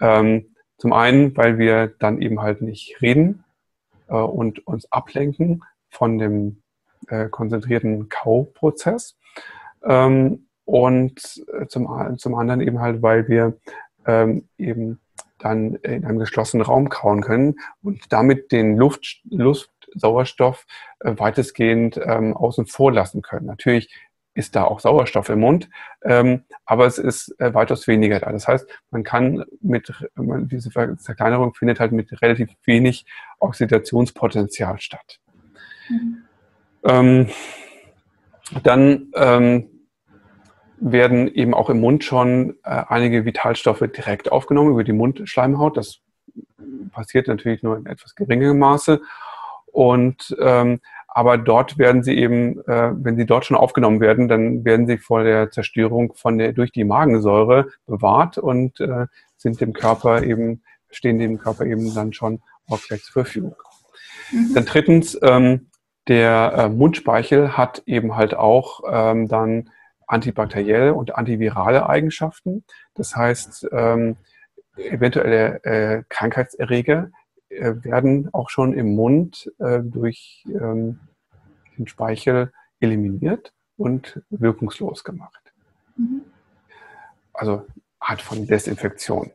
[0.00, 3.44] Ähm, zum einen, weil wir dann eben halt nicht reden
[4.08, 6.62] äh, und uns ablenken von dem
[7.08, 9.16] äh, konzentrierten Kauprozess.
[9.84, 13.58] Ähm, und äh, zum, zum anderen eben halt, weil wir
[14.06, 15.00] ähm, eben
[15.38, 20.66] dann in einem geschlossenen Raum kauen können und damit den Luft, Luftsauerstoff
[21.00, 23.46] äh, weitestgehend ähm, außen vor lassen können.
[23.46, 23.92] Natürlich
[24.34, 25.68] ist da auch Sauerstoff im Mund,
[26.02, 28.32] ähm, aber es ist äh, weitaus weniger da.
[28.32, 33.04] Das heißt, man kann mit, man, diese Verkleinerung findet halt mit relativ wenig
[33.38, 35.20] Oxidationspotenzial statt.
[35.88, 36.24] Mhm.
[36.84, 37.28] Ähm,
[38.62, 39.68] dann ähm,
[40.78, 45.76] werden eben auch im Mund schon äh, einige Vitalstoffe direkt aufgenommen über die Mundschleimhaut.
[45.76, 46.00] Das
[46.90, 49.00] passiert natürlich nur in etwas geringerem Maße.
[49.66, 50.80] Und ähm,
[51.14, 54.98] aber dort werden sie eben, äh, wenn sie dort schon aufgenommen werden, dann werden sie
[54.98, 60.62] vor der Zerstörung von der, durch die Magensäure bewahrt und äh, sind dem Körper eben,
[60.90, 63.54] stehen dem Körper eben dann schon auch gleich zur Verfügung.
[64.30, 64.54] Mhm.
[64.54, 65.68] Dann drittens, ähm,
[66.08, 69.70] der äh, Mundspeichel hat eben halt auch ähm, dann
[70.06, 72.64] antibakterielle und antivirale Eigenschaften.
[72.94, 74.16] Das heißt, ähm,
[74.76, 77.10] eventuelle äh, Krankheitserreger
[77.58, 80.98] werden auch schon im Mund äh, durch ähm,
[81.76, 85.52] den Speichel eliminiert und wirkungslos gemacht.
[85.96, 86.22] Mhm.
[87.32, 87.64] Also
[87.98, 89.30] Art von Desinfektion.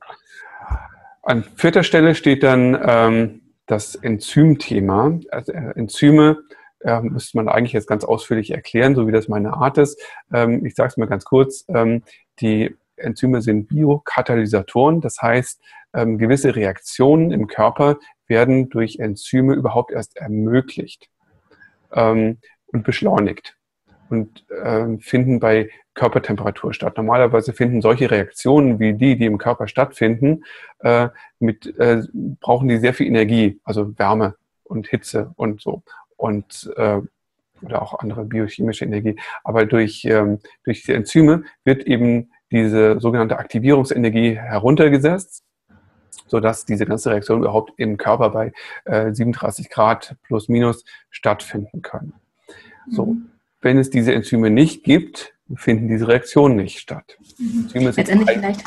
[1.24, 5.20] An vierter Stelle steht dann ähm, das Enzymthema.
[5.32, 6.38] Also, äh, Enzyme
[6.82, 10.02] äh, müsste man eigentlich jetzt ganz ausführlich erklären, so wie das meine Art ist.
[10.32, 11.66] Ähm, ich sage es mal ganz kurz.
[11.68, 12.04] Ähm,
[12.40, 15.62] die Enzyme sind Biokatalysatoren, das heißt,
[15.94, 21.10] ähm, gewisse Reaktionen im Körper werden durch Enzyme überhaupt erst ermöglicht
[21.94, 23.58] ähm, und beschleunigt
[24.10, 26.98] und äh, finden bei Körpertemperatur statt.
[26.98, 30.44] Normalerweise finden solche Reaktionen wie die, die im Körper stattfinden,
[30.80, 35.84] äh, mit, äh, brauchen die sehr viel Energie, also Wärme und Hitze und so.
[36.16, 37.02] Und äh,
[37.64, 39.16] oder auch andere biochemische Energie.
[39.44, 45.44] Aber durch, ähm, durch die Enzyme wird eben diese sogenannte Aktivierungsenergie heruntergesetzt,
[46.28, 48.54] sodass diese ganze Reaktion überhaupt im Körper bei
[48.86, 52.14] äh, 37 Grad plus minus stattfinden kann.
[52.90, 53.30] So, mhm.
[53.62, 57.18] wenn es diese Enzyme nicht gibt, finden diese Reaktionen nicht statt.
[57.38, 57.70] Mhm.
[57.74, 58.64] Letztendlich vielleicht,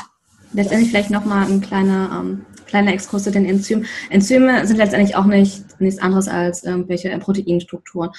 [0.53, 3.85] letztendlich vielleicht nochmal ein kleiner, ähm, kleiner Exkurs zu den Enzymen.
[4.09, 8.11] Enzyme sind letztendlich auch nicht nichts anderes als irgendwelche Proteinstrukturen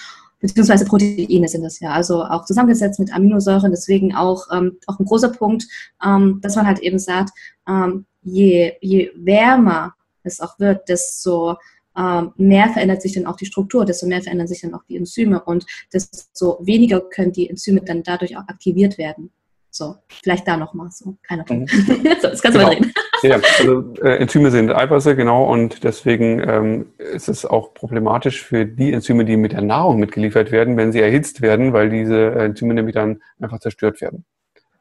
[0.42, 5.06] beziehungsweise Proteine sind das ja, also auch zusammengesetzt mit Aminosäuren, deswegen auch, ähm, auch ein
[5.06, 5.64] großer Punkt,
[6.04, 7.30] ähm, dass man halt eben sagt,
[7.66, 11.56] ähm, je, je wärmer es auch wird, desto
[11.96, 14.96] ähm, mehr verändert sich dann auch die Struktur, desto mehr verändern sich dann auch die
[14.96, 19.30] Enzyme und desto weniger können die Enzyme dann dadurch auch aktiviert werden.
[19.74, 21.16] So, vielleicht da nochmal so.
[21.22, 21.62] Keine Ahnung.
[21.62, 22.04] Mhm.
[22.22, 22.64] das kannst du genau.
[22.64, 22.92] mal reden.
[23.22, 28.66] Ja, also äh, Enzyme sind Eiweiße, genau, und deswegen ähm, ist es auch problematisch für
[28.66, 32.74] die Enzyme, die mit der Nahrung mitgeliefert werden, wenn sie erhitzt werden, weil diese Enzyme
[32.74, 34.26] nämlich dann einfach zerstört werden.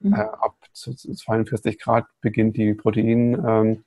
[0.02, 0.14] Mhm.
[0.14, 3.84] Äh, ab 42 Grad beginnt die Protein, ähm,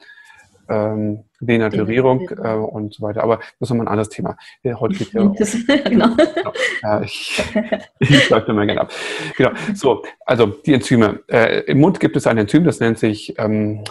[0.69, 3.23] ähm, Denaturierung äh, und so weiter.
[3.23, 4.37] Aber das ist nochmal ein anderes Thema.
[4.63, 6.17] Ja, heute geht ja um, genau.
[6.17, 7.01] genau.
[7.03, 7.43] Ich
[7.99, 8.93] ich schreibe immer gerne ab.
[9.37, 9.51] Genau.
[9.75, 11.21] So, also die Enzyme.
[11.29, 13.85] Äh, Im Mund gibt es ein Enzym, das nennt sich ähm,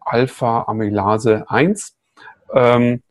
[0.00, 1.96] Alpha-Amylase 1.
[2.54, 3.02] Ähm,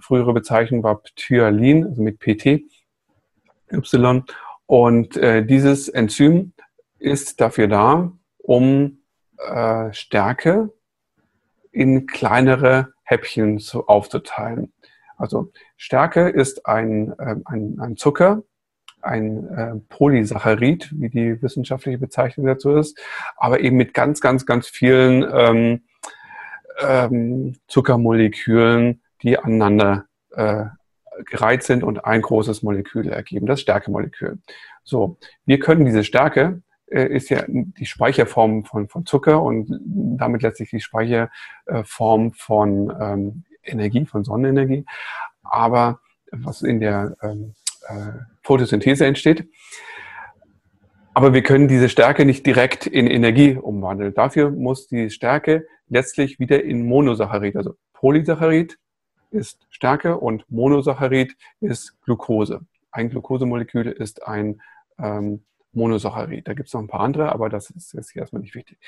[0.00, 2.62] frühere Bezeichnung war Ptyalin, also mit PT,
[3.72, 4.24] Y.
[4.66, 6.52] Und äh, dieses Enzym
[6.98, 8.98] ist dafür da, um
[9.38, 10.72] äh, Stärke
[11.72, 14.72] in kleinere Häppchen zu, aufzuteilen.
[15.16, 18.42] Also Stärke ist ein, äh, ein, ein Zucker,
[19.02, 22.98] ein äh, Polysaccharid, wie die wissenschaftliche Bezeichnung dazu ist,
[23.36, 25.82] aber eben mit ganz, ganz, ganz vielen ähm,
[26.80, 30.64] ähm, Zuckermolekülen, die aneinander äh,
[31.26, 34.38] gereiht sind und ein großes Molekül ergeben, das Stärkemolekül.
[34.84, 39.80] So, wir können diese Stärke ist ja die Speicherform von, von Zucker und
[40.18, 44.84] damit letztlich die Speicherform von ähm, Energie, von Sonnenenergie.
[45.42, 46.00] Aber
[46.32, 47.54] was in der ähm,
[47.88, 49.48] äh, Photosynthese entsteht.
[51.14, 54.14] Aber wir können diese Stärke nicht direkt in Energie umwandeln.
[54.14, 58.78] Dafür muss die Stärke letztlich wieder in Monosaccharid, also Polysaccharid
[59.30, 62.60] ist Stärke und Monosaccharid ist Glucose.
[62.92, 64.60] Ein Glucosemolekül ist ein
[64.98, 66.46] ähm, Monosaccharid.
[66.48, 68.78] Da gibt es noch ein paar andere, aber das ist jetzt hier erstmal nicht wichtig.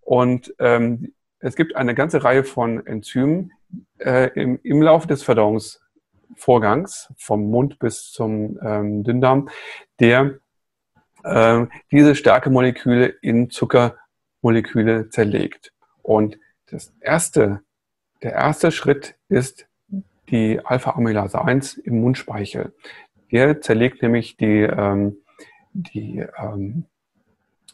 [0.00, 3.52] Und ähm, es gibt eine ganze Reihe von Enzymen
[3.98, 9.48] äh, im, im Laufe des Verdauungsvorgangs, vom Mund bis zum ähm, Dünndarm,
[10.00, 10.38] der
[11.24, 15.72] äh, diese Stärkemoleküle in Zuckermoleküle zerlegt.
[16.02, 16.38] Und
[16.70, 17.60] das erste,
[18.22, 19.66] der erste Schritt ist
[20.30, 22.74] die Alpha-Amylase 1 im Mundspeichel.
[23.30, 25.18] Der zerlegt nämlich die ähm,
[25.78, 26.84] die ähm,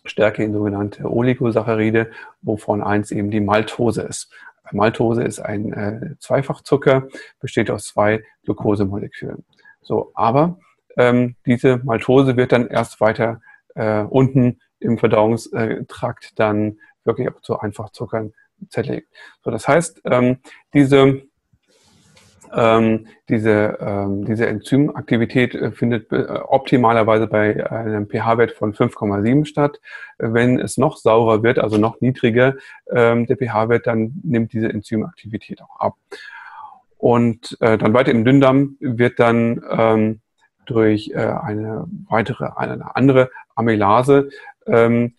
[0.05, 2.11] Stärke in sogenannte Oligosaccharide,
[2.43, 4.31] wovon eins eben die Maltose ist.
[4.73, 7.09] Maltose ist ein äh, Zweifachzucker,
[7.41, 9.45] besteht aus zwei Glukosemolekülen.
[9.83, 10.59] So, aber
[10.97, 13.41] ähm, diese Maltose wird dann erst weiter
[13.75, 18.33] äh, unten im Verdauungstrakt dann wirklich auch zu Einfachzuckern
[18.69, 19.09] zerlegt.
[19.43, 20.39] So, das heißt, ähm,
[20.73, 21.23] diese
[22.55, 29.81] ähm, diese, ähm, diese Enzymaktivität äh, findet äh, optimalerweise bei einem pH-Wert von 5,7 statt.
[30.19, 32.55] Wenn es noch saurer wird, also noch niedriger
[32.91, 35.97] ähm, der pH-Wert, dann nimmt diese Enzymaktivität auch ab.
[36.99, 40.21] Und äh, dann weiter im Dünndarm wird dann ähm,
[40.67, 44.31] durch äh, eine weitere, eine andere Amylase,
[44.67, 45.15] ähm,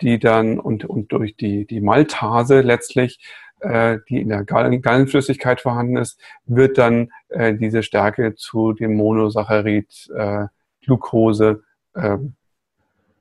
[0.00, 3.20] die dann und, und durch die, die Maltase letztlich
[3.60, 10.10] äh, die in der Gallenflüssigkeit vorhanden ist, wird dann äh, diese Stärke zu dem Monosaccharid
[10.14, 10.46] äh,
[10.84, 11.62] Glucose
[11.94, 12.18] äh,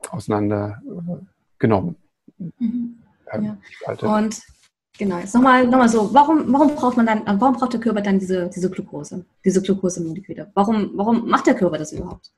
[0.09, 1.25] auseinander äh,
[1.57, 1.95] genommen.
[2.37, 2.95] Mhm.
[3.31, 3.57] Ja.
[4.01, 4.41] Und
[4.97, 8.01] genau, jetzt nochmal noch mal so, warum, warum braucht man dann, warum braucht der Körper
[8.01, 10.49] dann diese, diese Glucose, diese Glucosemoleküle?
[10.55, 12.31] Warum, warum macht der Körper das überhaupt?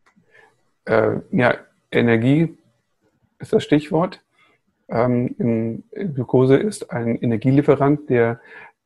[0.85, 1.55] Äh, ja,
[1.91, 2.57] Energie
[3.39, 4.21] ist das Stichwort.
[4.91, 8.41] Ähm, Glucose ist ein Energielieferant, der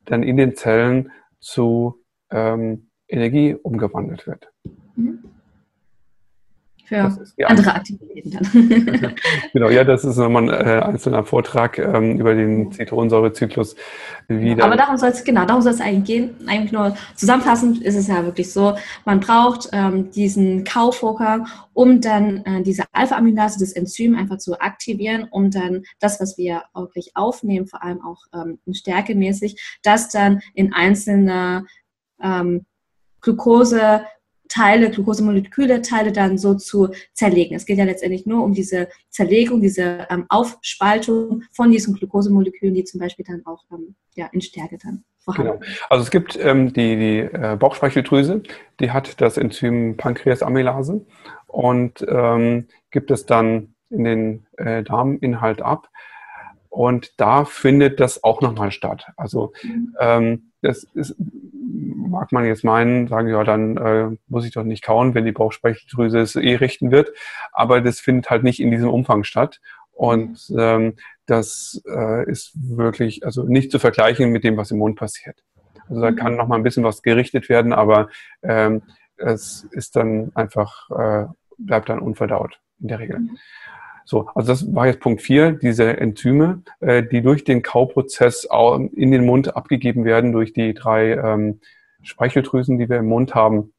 [0.06, 2.00] dann in den Zellen zu
[2.32, 4.52] ähm, Energie umgewandelt wird.
[4.96, 5.35] Mhm.
[6.86, 7.12] Für
[7.46, 9.16] andere Aktivitäten dann.
[9.54, 13.76] genau, ja, das ist nochmal ein äh, einzelner Vortrag ähm, über den Zitronensäurezyklus.
[14.30, 16.36] Aber darum soll es, genau, darum soll es eigentlich gehen.
[16.48, 22.44] Eigentlich nur zusammenfassend ist es ja wirklich so, man braucht ähm, diesen Kauvorgang, um dann
[22.46, 27.68] äh, diese Alpha-Amylase, das Enzym einfach zu aktivieren, um dann das, was wir wirklich aufnehmen,
[27.68, 31.66] vor allem auch ähm, stärkemäßig, das dann in einzelne
[32.22, 32.66] ähm,
[33.22, 34.06] Glucose
[34.50, 37.56] Teile, Glukosemoleküle, Teile dann so zu zerlegen.
[37.56, 42.84] Es geht ja letztendlich nur um diese Zerlegung, diese ähm, Aufspaltung von diesen Glukosemolekülen, die
[42.84, 45.72] zum Beispiel dann auch ähm, ja, in Stärke dann vorhanden Genau.
[45.90, 48.44] Also es gibt ähm, die, die äh, Bauchspeicheldrüse,
[48.80, 51.06] die hat das Enzym Pankreasamylase
[51.48, 55.90] und ähm, gibt es dann in den äh, Darminhalt ab.
[56.76, 59.08] Und da findet das auch nochmal statt.
[59.16, 59.96] Also mhm.
[59.98, 64.84] ähm, das ist, mag man jetzt meinen, sagen, ja, dann äh, muss ich doch nicht
[64.84, 67.14] kauen, wenn die Bauchspeicheldrüse es eh richten wird.
[67.54, 69.62] Aber das findet halt nicht in diesem Umfang statt.
[69.94, 70.60] Und mhm.
[70.60, 70.94] ähm,
[71.28, 75.46] das äh, ist wirklich also nicht zu vergleichen mit dem, was im Mund passiert.
[75.88, 76.18] Also da mhm.
[76.18, 78.10] kann noch mal ein bisschen was gerichtet werden, aber
[78.44, 78.82] ähm,
[79.16, 83.30] es ist dann einfach, äh, bleibt dann unverdaut in der Regel.
[84.06, 84.08] Mhm.
[84.08, 88.48] So, also das war jetzt Punkt 4, diese Enzyme, äh, die durch den Kauprozess
[88.94, 91.60] in den Mund abgegeben werden, durch die drei ähm,
[92.04, 93.74] Speicheldrüsen, die wir im Mund haben.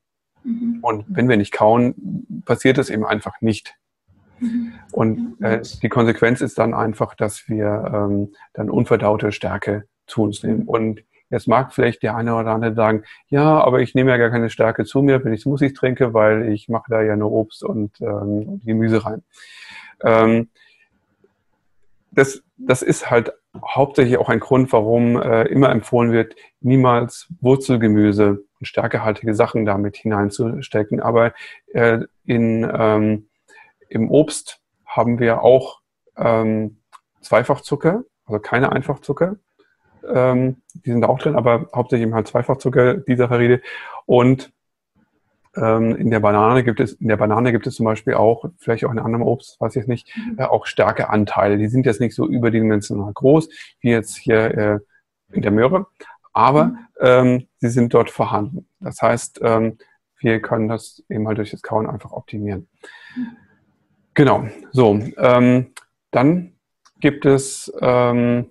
[0.45, 0.79] Mhm.
[0.83, 3.77] Und wenn wir nicht kauen, passiert es eben einfach nicht.
[4.41, 4.73] Mhm.
[4.93, 10.43] Und äh, die Konsequenz ist dann einfach, dass wir ähm, dann unverdaute Stärke zu uns
[10.43, 10.63] nehmen.
[10.63, 10.69] Mhm.
[10.69, 14.31] Und jetzt mag vielleicht der eine oder andere sagen, ja, aber ich nehme ja gar
[14.31, 17.65] keine Stärke zu mir, wenn ich Smoothies trinke, weil ich mache da ja nur Obst
[17.65, 19.23] und ähm, Gemüse rein.
[20.03, 20.49] Ähm,
[22.11, 23.33] das, das ist halt
[23.63, 29.97] hauptsächlich auch ein Grund, warum äh, immer empfohlen wird, niemals Wurzelgemüse und stärkehaltige Sachen damit
[29.97, 31.01] hineinzustecken.
[31.01, 31.33] Aber
[31.73, 33.29] äh, in, ähm,
[33.89, 35.81] im Obst haben wir auch
[36.17, 36.79] ähm,
[37.21, 39.37] Zweifachzucker, also keine Einfachzucker.
[40.09, 43.61] Ähm, die sind auch drin, aber hauptsächlich eben halt Zweifachzucker, die Saccharide.
[44.07, 44.53] Und
[45.57, 48.93] in der Banane gibt es, in der Banane gibt es zum Beispiel auch, vielleicht auch
[48.93, 50.39] in anderem Obst, weiß ich nicht, mhm.
[50.39, 51.57] äh, auch starke Anteile.
[51.57, 53.49] Die sind jetzt nicht so überdimensional groß
[53.81, 54.79] wie jetzt hier äh,
[55.33, 55.87] in der Möhre,
[56.33, 56.79] aber mhm.
[57.01, 58.69] ähm, sie sind dort vorhanden.
[58.81, 59.79] Das heißt, ähm,
[60.19, 62.69] wir können das eben halt durch das Kauen einfach optimieren.
[63.17, 63.37] Mhm.
[64.15, 64.49] Genau.
[64.73, 65.73] So, ähm,
[66.11, 66.53] dann
[67.01, 68.47] gibt es ähm,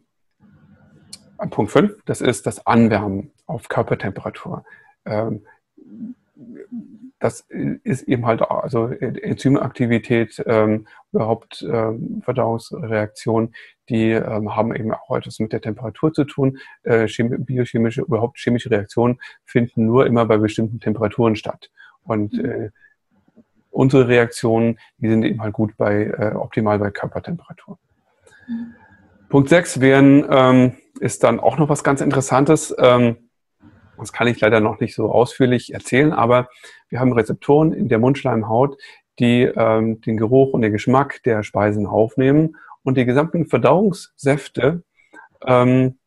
[1.49, 4.63] Punkt 5, das ist das Anwärmen auf Körpertemperatur.
[7.19, 13.55] Das ist eben halt also Enzymaktivität, ähm, überhaupt ähm, Verdauungsreaktionen,
[13.89, 16.57] die ähm, haben eben auch etwas mit der Temperatur zu tun.
[16.83, 21.69] Äh, biochemische, überhaupt chemische Reaktionen finden nur immer bei bestimmten Temperaturen statt.
[22.03, 22.45] Und mhm.
[22.45, 22.69] äh,
[23.71, 27.77] unsere Reaktionen, die sind eben halt gut bei, äh, optimal bei Körpertemperatur.
[28.47, 28.73] Mhm.
[29.29, 32.73] Punkt 6 wären, ähm, ist dann auch noch was ganz Interessantes.
[32.77, 33.17] Ähm,
[33.97, 36.49] das kann ich leider noch nicht so ausführlich erzählen, aber
[36.89, 38.77] wir haben Rezeptoren in der Mundschleimhaut,
[39.19, 44.83] die ähm, den Geruch und den Geschmack der Speisen aufnehmen und die gesamten Verdauungssäfte
[45.45, 45.97] ähm,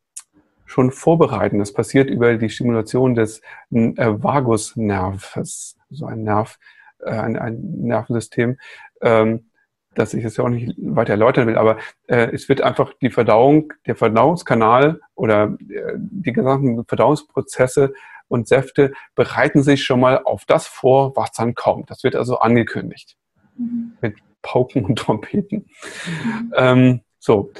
[0.66, 1.59] schon vorbereiten.
[1.59, 6.59] Das passiert über die Stimulation des äh, Vagusnerves, so ein Nerv,
[7.01, 8.59] äh, ein, ein Nervensystem,
[9.01, 9.48] ähm,
[9.94, 13.11] dass ich es ja auch nicht weiter erläutern will, aber äh, es wird einfach die
[13.11, 17.92] Verdauung, der Verdauungskanal oder äh, die gesamten Verdauungsprozesse
[18.29, 21.90] und Säfte bereiten sich schon mal auf das vor, was dann kommt.
[21.90, 23.16] Das wird also angekündigt
[23.57, 23.92] mhm.
[24.01, 25.66] mit Pauken und Trompeten.
[26.07, 26.53] Mhm.
[26.55, 27.51] Ähm, so,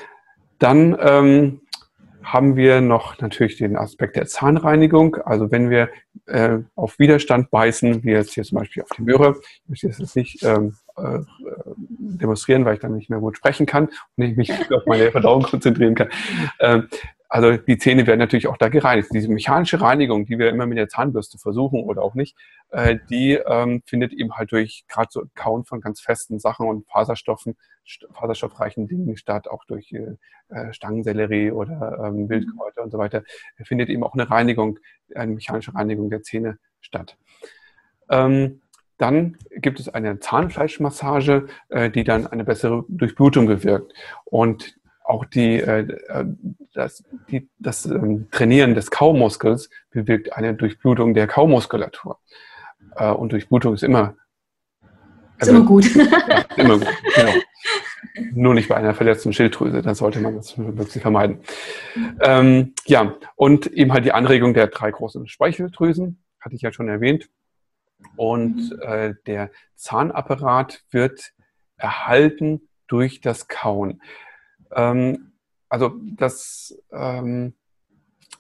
[0.59, 1.61] dann ähm,
[2.23, 5.17] haben wir noch natürlich den Aspekt der Zahnreinigung.
[5.17, 5.89] Also wenn wir
[6.27, 10.17] äh, auf Widerstand beißen, wie jetzt hier zum Beispiel auf die Möhre, ich möchte jetzt
[10.17, 11.21] nicht ähm, äh,
[11.77, 15.43] demonstrieren, weil ich dann nicht mehr gut sprechen kann und ich mich auf meine Verdauung
[15.43, 16.09] konzentrieren kann.
[16.61, 16.89] Ähm,
[17.31, 19.11] also die Zähne werden natürlich auch da gereinigt.
[19.13, 22.37] Diese mechanische Reinigung, die wir immer mit der Zahnbürste versuchen oder auch nicht,
[22.71, 26.87] äh, die ähm, findet eben halt durch gerade so Kauen von ganz festen Sachen und
[26.89, 27.57] Faserstoffen,
[28.15, 30.17] faserstoffreichen Dingen statt, auch durch äh,
[30.49, 32.29] äh Stangensellerie oder ähm, mhm.
[32.31, 33.23] Wildkräuter und so weiter,
[33.63, 34.79] findet eben auch eine Reinigung,
[35.15, 37.19] eine mechanische Reinigung der Zähne statt.
[38.09, 38.63] Ähm,
[38.99, 43.95] dann gibt es eine Zahnfleischmassage, äh, die dann eine bessere Durchblutung bewirkt.
[44.25, 46.25] Und auch die, äh, äh,
[46.75, 52.19] das, die, das ähm, Trainieren des Kaumuskels bewirkt eine Durchblutung der Kaumuskulatur.
[52.97, 54.17] Äh, und Durchblutung ist immer,
[55.39, 55.87] also, ist immer gut.
[56.29, 57.33] Ja, immer gut, genau.
[58.33, 61.41] Nur nicht bei einer verletzten Schilddrüse, dann sollte man das wirklich vermeiden.
[62.21, 66.89] Ähm, ja, und eben halt die Anregung der drei großen Speicheldrüsen, hatte ich ja schon
[66.89, 67.31] erwähnt.
[68.17, 68.83] Und mhm.
[68.83, 71.33] äh, der Zahnapparat wird
[71.77, 74.03] erhalten durch das Kauen.
[74.73, 75.33] Ähm,
[75.69, 77.55] also das, ähm,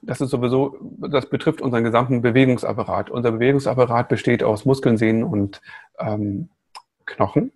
[0.02, 3.10] das ist sowieso, das betrifft unseren gesamten Bewegungsapparat.
[3.10, 5.60] Unser Bewegungsapparat besteht aus Muskeln, Sehnen und
[5.98, 6.48] ähm,
[7.04, 7.52] Knochen.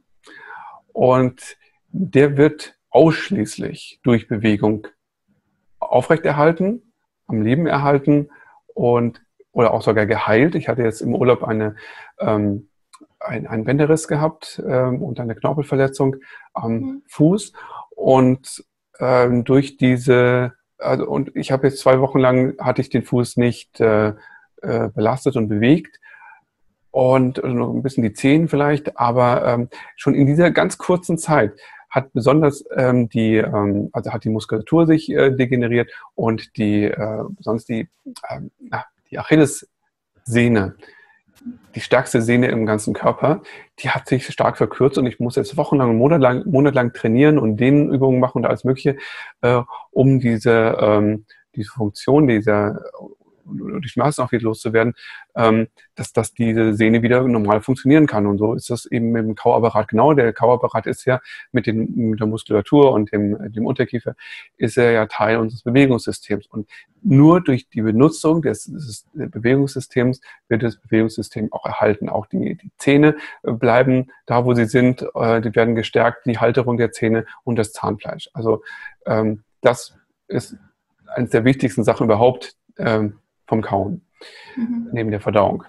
[0.93, 1.57] Und
[1.89, 4.87] der wird ausschließlich durch Bewegung
[5.79, 6.93] aufrechterhalten,
[7.27, 8.31] am Leben erhalten
[8.75, 9.23] und
[9.53, 10.55] oder auch sogar geheilt.
[10.55, 11.77] Ich hatte jetzt im Urlaub eine,
[12.19, 12.69] ähm,
[13.21, 16.17] ein, einen Bänderriss gehabt ähm, und eine Knorpelverletzung
[16.55, 17.03] am mhm.
[17.07, 17.53] Fuß.
[17.95, 18.65] Und
[18.99, 23.37] ähm, durch diese, also, und ich habe jetzt zwei Wochen lang hatte ich den Fuß
[23.37, 24.15] nicht äh,
[24.63, 25.99] äh, belastet und bewegt
[26.91, 31.19] und also noch ein bisschen die Zehen vielleicht, aber ähm, schon in dieser ganz kurzen
[31.19, 31.59] Zeit
[31.91, 37.25] hat besonders ähm, die, ähm, also hat die Muskulatur sich äh, degeneriert und die, äh,
[37.31, 37.89] besonders die,
[38.29, 38.41] äh,
[39.13, 40.75] die Achillessehne,
[41.75, 43.43] die stärkste Sehne im ganzen Körper,
[43.79, 48.21] die hat sich stark verkürzt und ich muss jetzt wochenlang, monatelang, monatelang trainieren und Dehnübungen
[48.21, 48.97] machen und alles Mögliche,
[49.43, 52.81] äh, um diese, ähm, diese Funktion dieser
[53.45, 54.95] die Schmerzen auch wieder loszuwerden,
[55.34, 58.26] ähm, dass, dass diese Sehne wieder normal funktionieren kann.
[58.26, 60.14] Und so ist das eben mit dem Kauapparat genau.
[60.14, 61.20] Der Kauapparat ist ja
[61.53, 64.14] mit, den, mit der Muskulatur und dem, dem Unterkiefer,
[64.57, 66.47] ist er ja Teil unseres Bewegungssystems.
[66.47, 66.68] Und
[67.03, 72.09] nur durch die Benutzung des, des Bewegungssystems wird das Bewegungssystem auch erhalten.
[72.09, 75.05] Auch die, die Zähne bleiben da, wo sie sind.
[75.14, 78.30] Äh, die werden gestärkt, die Halterung der Zähne und das Zahnfleisch.
[78.32, 78.62] Also
[79.07, 79.97] ähm, das
[80.28, 80.57] ist
[81.14, 84.07] eines der wichtigsten Sachen überhaupt, ähm, vom Kauen,
[84.57, 84.88] mhm.
[84.93, 85.64] neben der Verdauung.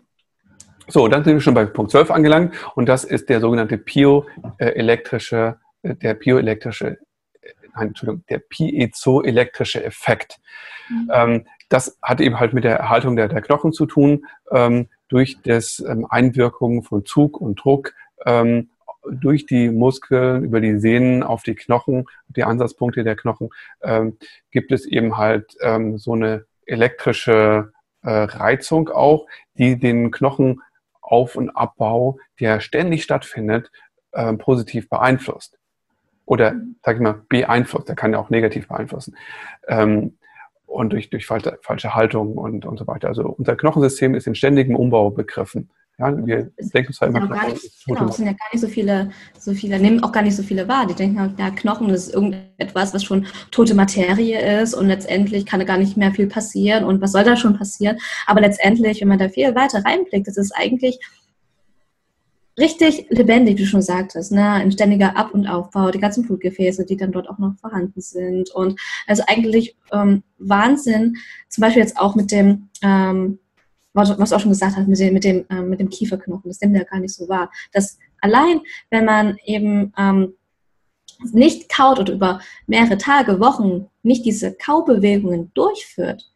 [0.87, 5.57] So, dann sind wir schon bei Punkt 12 angelangt und das ist der sogenannte piezoelektrische,
[5.81, 6.97] äh, der piezoelektrische,
[7.41, 10.39] äh, nein, Entschuldigung, der piezoelektrische Effekt.
[10.89, 11.11] Mhm.
[11.13, 15.37] Ähm, das hat eben halt mit der Erhaltung der, der Knochen zu tun, ähm, durch
[15.43, 17.93] das ähm, Einwirkung von Zug und Druck
[18.25, 18.69] ähm,
[19.05, 23.49] durch die Muskeln, über die Sehnen auf die Knochen, die Ansatzpunkte der Knochen,
[23.81, 24.17] ähm,
[24.51, 27.71] gibt es eben halt ähm, so eine elektrische
[28.03, 33.71] äh, Reizung auch, die den Knochenauf- und Abbau, der ständig stattfindet,
[34.11, 35.57] äh, positiv beeinflusst.
[36.25, 37.89] Oder, sag ich mal, beeinflusst.
[37.89, 39.17] Der kann ja auch negativ beeinflussen.
[39.67, 40.17] Ähm,
[40.65, 43.07] und durch, durch falsche, falsche Haltung und, und so weiter.
[43.07, 45.69] Also unser Knochensystem ist in ständigem Umbau begriffen.
[45.99, 48.67] Ja, wir es denken zwar immer, Knochen, nicht, genau, es sind ja gar nicht so
[48.67, 50.87] viele, so viele, nehmen auch gar nicht so viele wahr.
[50.87, 55.65] Die denken, ja, Knochen ist irgendetwas, was schon tote Materie ist und letztendlich kann da
[55.65, 57.99] gar nicht mehr viel passieren und was soll da schon passieren.
[58.25, 60.99] Aber letztendlich, wenn man da viel weiter reinblickt, das ist eigentlich
[62.57, 64.47] richtig lebendig, wie du schon sagtest, ne?
[64.49, 68.51] ein ständiger Ab- und Aufbau, die ganzen Blutgefäße, die dann dort auch noch vorhanden sind
[68.51, 71.17] und also eigentlich ähm, Wahnsinn,
[71.49, 73.39] zum Beispiel jetzt auch mit dem ähm,
[73.93, 76.59] was, du auch schon gesagt hast, mit dem, mit dem, ähm, mit dem Kieferknochen, das
[76.61, 77.51] nimmt ja gar nicht so wahr.
[77.71, 80.33] Dass allein, wenn man eben ähm,
[81.31, 86.29] nicht kaut oder über mehrere Tage, Wochen nicht diese Kaubewegungen durchführt,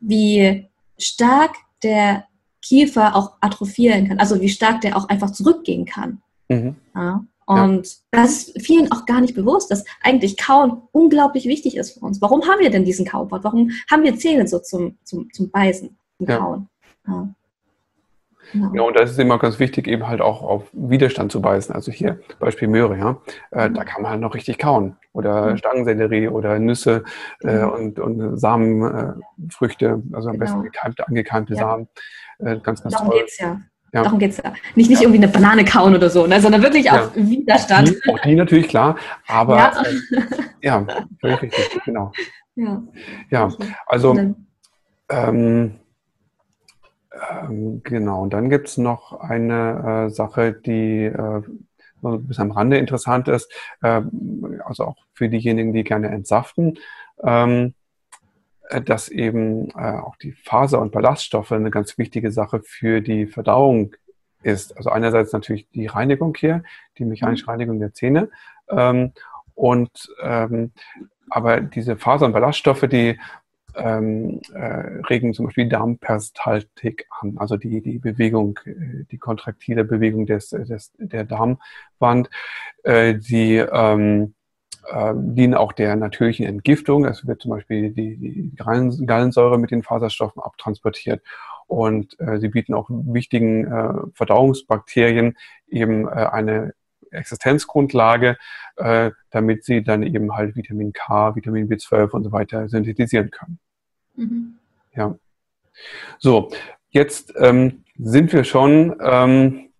[0.00, 2.24] wie stark der
[2.62, 6.22] Kiefer auch atrophieren kann, also wie stark der auch einfach zurückgehen kann.
[6.48, 6.76] Mhm.
[6.94, 7.24] Ja.
[7.46, 8.22] Und ja.
[8.22, 12.22] das ist vielen auch gar nicht bewusst, dass eigentlich Kauen unglaublich wichtig ist für uns.
[12.22, 13.44] Warum haben wir denn diesen Kaubord?
[13.44, 16.68] Warum haben wir Zähne so zum, zum, zum Beißen, zum Kauen?
[17.06, 17.28] Ja.
[18.52, 21.74] Ja, und da ist es immer ganz wichtig, eben halt auch auf Widerstand zu beißen.
[21.74, 23.16] Also hier Beispiel Möhre, ja.
[23.50, 23.74] Äh, mhm.
[23.74, 24.96] Da kann man halt noch richtig kauen.
[25.12, 25.56] Oder mhm.
[25.56, 27.04] Stangensellerie oder Nüsse
[27.42, 27.70] äh, mhm.
[27.70, 30.44] und, und Samenfrüchte, äh, also am genau.
[30.44, 31.60] besten gekeimte, angekeimte ja.
[31.60, 31.88] Samen.
[32.38, 33.60] Äh, ganz, ganz Darum geht es ja.
[33.92, 34.02] Ja.
[34.02, 34.52] Darum geht es ja.
[34.74, 35.08] Nicht, nicht ja.
[35.08, 37.28] irgendwie eine Banane kauen oder so, ne, sondern wirklich auf ja.
[37.28, 37.90] Widerstand.
[37.90, 38.96] Die, auch die natürlich, klar.
[39.28, 40.22] Aber ja, äh,
[40.62, 40.86] ja
[41.20, 42.12] völlig richtig, genau.
[42.56, 42.82] Ja,
[43.30, 43.48] ja
[43.86, 44.16] also
[45.08, 45.76] ähm,
[47.30, 51.42] ähm, genau, und dann gibt es noch eine äh, Sache, die äh,
[52.02, 53.50] ein bisschen am Rande interessant ist,
[53.82, 54.02] äh,
[54.64, 56.78] also auch für diejenigen, die gerne entsaften,
[57.22, 57.74] ähm,
[58.68, 63.26] äh, dass eben äh, auch die Faser- und Ballaststoffe eine ganz wichtige Sache für die
[63.26, 63.94] Verdauung
[64.42, 64.76] ist.
[64.76, 66.62] Also einerseits natürlich die Reinigung hier,
[66.98, 67.50] die mechanische mhm.
[67.50, 68.30] Reinigung der Zähne.
[68.68, 69.12] Ähm,
[69.54, 70.72] und ähm,
[71.30, 73.18] aber diese Faser- und Ballaststoffe, die
[73.76, 80.26] ähm, äh, regen zum Beispiel Darmperistaltik an, also die, die Bewegung, äh, die kontraktile Bewegung
[80.26, 82.30] des, des, der Darmwand.
[82.82, 84.34] Äh, die ähm,
[84.88, 87.04] äh, dienen auch der natürlichen Entgiftung.
[87.04, 91.22] Es wird zum Beispiel die, die Gallensäure mit den Faserstoffen abtransportiert.
[91.66, 95.36] Und äh, sie bieten auch wichtigen äh, Verdauungsbakterien
[95.68, 96.74] eben äh, eine
[97.10, 98.36] Existenzgrundlage,
[98.76, 103.58] äh, damit sie dann eben halt Vitamin K, Vitamin B12 und so weiter synthetisieren können.
[104.16, 104.58] Mhm.
[104.94, 105.16] Ja.
[106.18, 106.50] So,
[106.90, 109.70] jetzt ähm, sind wir schon ähm,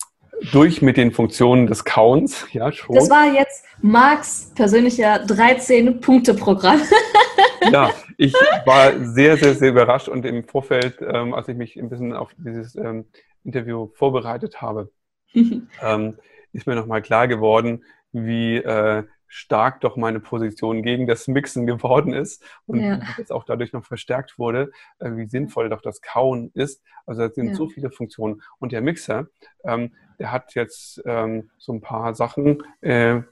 [0.52, 2.46] durch mit den Funktionen des Kauens.
[2.52, 2.96] Ja, schon.
[2.96, 6.80] Das war jetzt Marks persönlicher 13-Punkte-Programm.
[7.72, 11.88] ja, ich war sehr, sehr, sehr überrascht und im Vorfeld, ähm, als ich mich ein
[11.88, 13.06] bisschen auf dieses ähm,
[13.44, 14.90] Interview vorbereitet habe,
[15.34, 16.18] ähm,
[16.52, 19.04] ist mir nochmal klar geworden, wie äh,
[19.34, 23.00] stark doch meine Position gegen das Mixen geworden ist und ja.
[23.18, 24.70] jetzt auch dadurch noch verstärkt wurde,
[25.00, 26.84] äh, wie sinnvoll doch das Kauen ist.
[27.04, 27.54] Also es sind ja.
[27.54, 28.42] so viele Funktionen.
[28.60, 29.26] Und der Mixer,
[29.64, 33.22] ähm, der hat jetzt ähm, so ein paar Sachen, äh,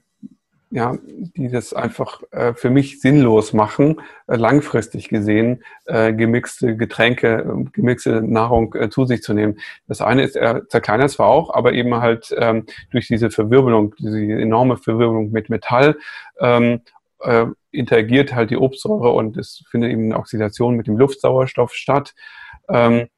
[0.73, 7.41] ja, die das einfach äh, für mich sinnlos machen, äh, langfristig gesehen, äh, gemixte Getränke,
[7.41, 9.59] äh, gemixte Nahrung äh, zu sich zu nehmen.
[9.87, 14.19] Das eine ist, er zerkleinert zwar auch, aber eben halt ähm, durch diese Verwirbelung, diese
[14.19, 15.99] enorme Verwirbelung mit Metall,
[16.41, 16.81] ähm,
[17.21, 22.15] äh, interagiert halt die Obstsäure und es findet eben eine Oxidation mit dem Luftsauerstoff statt.
[22.71, 23.09] Ähm,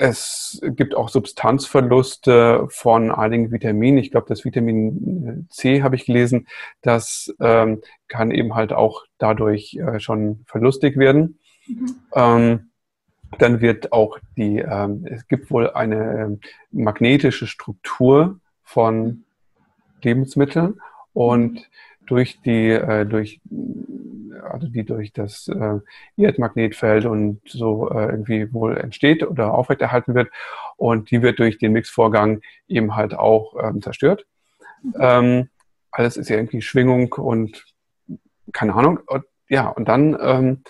[0.00, 3.98] es gibt auch Substanzverluste von einigen Vitaminen.
[3.98, 6.46] Ich glaube, das Vitamin C habe ich gelesen,
[6.82, 11.38] das ähm, kann eben halt auch dadurch äh, schon verlustig werden.
[11.66, 11.96] Mhm.
[12.14, 12.70] Ähm,
[13.38, 16.40] dann wird auch die, ähm, es gibt wohl eine ähm,
[16.70, 19.24] magnetische Struktur von
[20.02, 20.80] Lebensmitteln
[21.12, 21.68] und
[22.06, 23.40] durch die, äh, durch
[24.42, 25.78] also die durch das äh,
[26.16, 30.30] Erdmagnetfeld und so äh, irgendwie wohl entsteht oder aufrechterhalten wird.
[30.76, 34.26] Und die wird durch den Mixvorgang eben halt auch ähm, zerstört.
[34.82, 34.94] Mhm.
[35.00, 35.48] Ähm,
[35.90, 37.64] alles ist ja irgendwie Schwingung und
[38.52, 39.00] keine Ahnung.
[39.06, 40.62] Und, ja, und dann ähm,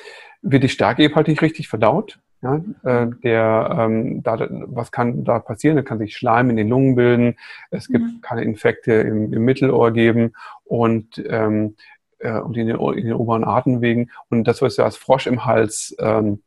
[0.42, 2.18] wird die Stärke eben halt nicht richtig verdaut.
[2.40, 5.76] Ja, äh, der, ähm, da, was kann da passieren?
[5.76, 7.36] Da kann sich Schleim in den Lungen bilden.
[7.72, 8.20] Es gibt mhm.
[8.20, 11.74] keine Infekte im, im Mittelohr geben und ähm,
[12.18, 14.10] äh, und in den, in den oberen Atemwegen.
[14.28, 16.42] Und das, was wir als Frosch im Hals ähm,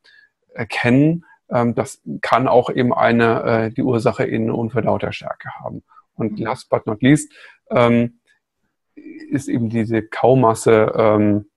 [0.53, 5.84] erkennen, ähm, das kann auch eben eine, äh, die Ursache in unverdauter Stärke haben.
[6.15, 6.45] Und mhm.
[6.45, 7.32] last but not least
[7.69, 8.19] ähm,
[8.95, 11.49] ist eben diese Kaumasse ähm,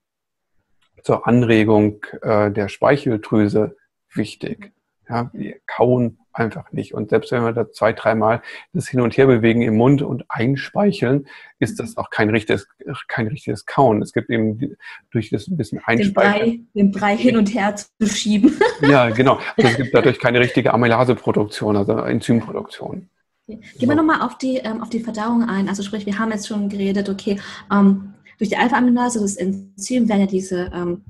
[1.03, 3.77] zur Anregung äh, der Speicheldrüse
[4.13, 4.71] wichtig.
[5.09, 6.93] Ja, wir kauen einfach nicht.
[6.93, 8.41] Und selbst wenn wir da zwei, dreimal
[8.73, 11.27] das hin und her bewegen im Mund und einspeicheln,
[11.59, 12.67] ist das auch kein richtiges,
[13.07, 14.01] kein richtiges Kauen.
[14.01, 14.77] Es gibt eben
[15.11, 16.45] durch das ein bisschen Einspeicheln.
[16.45, 18.59] Den Brei, den Brei hin und her zu schieben.
[18.81, 19.39] Ja, genau.
[19.55, 23.09] Also es gibt dadurch keine richtige Amylaseproduktion, also Enzymproduktion.
[23.47, 25.69] Gehen wir nochmal auf die, ähm, auf die Verdauung ein.
[25.69, 27.39] Also sprich, wir haben jetzt schon geredet, okay,
[27.71, 31.03] ähm, durch die Alpha-Amylase, das Enzym, werden ja diese, ähm,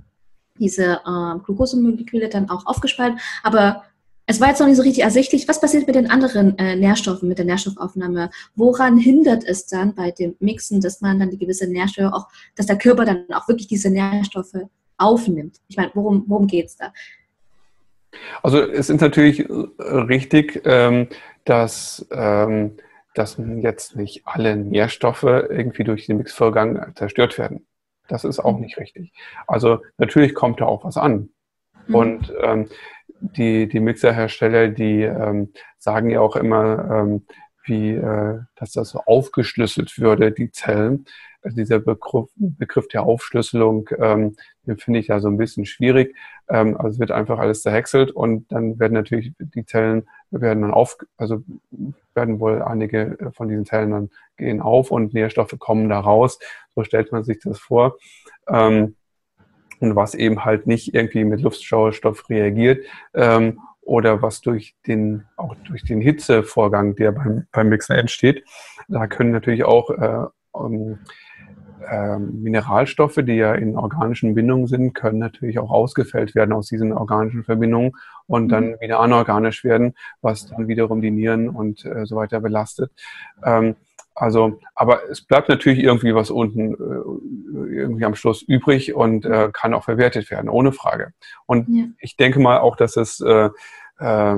[0.59, 3.19] diese ähm, Glukosemoleküle dann auch aufgespalten.
[3.43, 3.83] Aber
[4.27, 7.29] es war jetzt noch nicht so richtig ersichtlich, was passiert mit den anderen äh, Nährstoffen,
[7.29, 8.31] mit der Nährstoffaufnahme?
[8.55, 12.65] Woran hindert es dann bei dem Mixen, dass man dann die gewisse Nährstoffe auch, dass
[12.65, 14.55] der Körper dann auch wirklich diese Nährstoffe
[14.97, 15.57] aufnimmt?
[15.67, 16.91] Ich meine, worum, worum geht es da?
[18.41, 19.53] Also es ist natürlich äh,
[19.83, 21.07] richtig, ähm,
[21.43, 22.77] dass, ähm,
[23.13, 27.65] dass jetzt nicht alle Nährstoffe irgendwie durch den Mixvorgang zerstört werden.
[28.07, 28.61] Das ist auch mhm.
[28.61, 29.13] nicht richtig.
[29.47, 31.29] Also natürlich kommt da auch was an.
[31.87, 31.95] Mhm.
[31.95, 32.67] Und ähm,
[33.19, 37.25] die, die Mixerhersteller, die ähm, sagen ja auch immer, ähm,
[37.65, 41.05] wie, äh, dass das so aufgeschlüsselt würde, die Zellen.
[41.41, 44.35] Also dieser Begriff, Begriff der Aufschlüsselung, ähm,
[44.65, 46.15] den finde ich ja so ein bisschen schwierig.
[46.49, 50.71] Ähm, also es wird einfach alles zerhäckselt und dann werden natürlich die Zellen werden dann
[50.71, 51.43] auf, also
[52.13, 56.39] werden wohl einige von diesen Zellen dann gehen auf und Nährstoffe kommen da raus.
[56.75, 57.97] So stellt man sich das vor.
[58.47, 58.95] Ähm,
[59.79, 65.55] und was eben halt nicht irgendwie mit Luftsauerstoff reagiert ähm, oder was durch den, auch
[65.67, 68.43] durch den Hitzevorgang, der beim, beim Mixen entsteht.
[68.87, 70.25] Da können natürlich auch äh,
[70.59, 70.99] ähm,
[71.87, 76.93] äh, Mineralstoffe, die ja in organischen Bindungen sind, können natürlich auch ausgefällt werden aus diesen
[76.93, 77.91] organischen Verbindungen
[78.25, 78.79] und dann mhm.
[78.79, 82.91] wieder anorganisch werden, was dann wiederum die Nieren und äh, so weiter belastet.
[83.43, 83.75] Ähm,
[84.15, 89.49] also, aber es bleibt natürlich irgendwie was unten äh, irgendwie am Schluss übrig und äh,
[89.51, 91.13] kann auch verwertet werden, ohne Frage.
[91.45, 91.83] Und ja.
[91.99, 93.49] ich denke mal auch, dass es äh,
[93.99, 94.37] äh,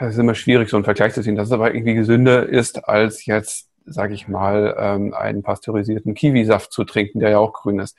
[0.00, 2.88] es ist immer schwierig, so einen Vergleich zu ziehen, dass es aber irgendwie gesünder ist,
[2.88, 7.80] als jetzt, sage ich mal, ähm, einen pasteurisierten Kiwisaft zu trinken, der ja auch grün
[7.80, 7.96] ist.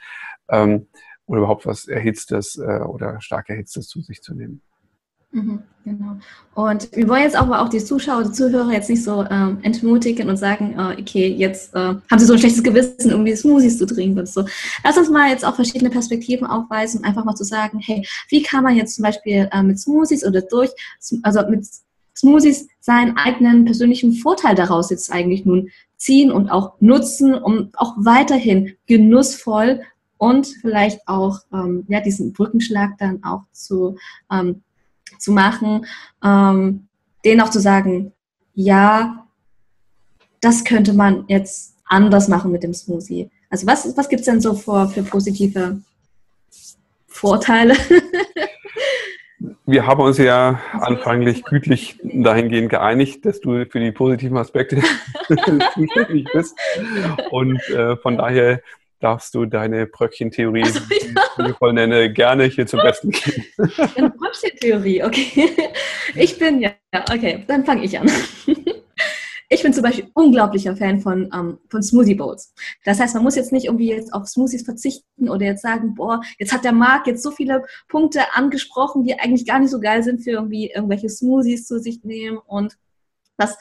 [0.47, 0.87] Ähm,
[1.25, 4.61] oder überhaupt was Erhitztes äh, oder stark Erhitztes zu sich zu nehmen.
[5.31, 6.17] Mhm, genau.
[6.55, 10.27] Und wir wollen jetzt aber auch die Zuschauer, die Zuhörer jetzt nicht so ähm, entmutigen
[10.27, 13.85] und sagen, äh, okay, jetzt äh, haben sie so ein schlechtes Gewissen, die Smoothies zu
[13.85, 14.43] trinken und so.
[14.83, 18.63] Lass uns mal jetzt auch verschiedene Perspektiven aufweisen, einfach mal zu sagen, hey, wie kann
[18.63, 20.71] man jetzt zum Beispiel äh, mit Smoothies oder durch,
[21.21, 21.67] also mit
[22.17, 27.93] Smoothies seinen eigenen persönlichen Vorteil daraus jetzt eigentlich nun ziehen und auch nutzen, um auch
[27.97, 29.81] weiterhin genussvoll
[30.17, 33.95] und vielleicht auch ähm, ja, diesen Brückenschlag dann auch zu
[34.31, 34.63] ähm,
[35.19, 35.85] zu machen,
[36.23, 36.87] ähm,
[37.23, 38.13] denen auch zu sagen,
[38.53, 39.27] ja,
[40.41, 43.29] das könnte man jetzt anders machen mit dem Smoothie.
[43.49, 45.81] Also was, was gibt es denn so für, für positive
[47.07, 47.75] Vorteile?
[49.65, 54.81] Wir haben uns ja anfanglich gütlich dahingehend geeinigt, dass du für die positiven Aspekte
[55.27, 56.57] zuständig bist.
[57.29, 58.61] Und äh, von daher
[58.99, 61.08] darfst du deine Bröckchen-Theorie, also, ja.
[61.43, 63.45] Die ich voll nenne, gerne hier zum Besten geben.
[63.95, 65.51] Eine Bröckchen-Theorie, okay.
[66.15, 66.71] Ich bin ja,
[67.11, 68.09] okay, dann fange ich an.
[69.51, 72.53] Ich bin zum Beispiel unglaublicher Fan von, ähm, von Smoothie Bowls.
[72.85, 76.21] Das heißt, man muss jetzt nicht irgendwie jetzt auf Smoothies verzichten oder jetzt sagen, boah,
[76.37, 80.03] jetzt hat der Marc jetzt so viele Punkte angesprochen, die eigentlich gar nicht so geil
[80.03, 82.77] sind für irgendwie irgendwelche Smoothies zu sich nehmen und
[83.37, 83.57] dass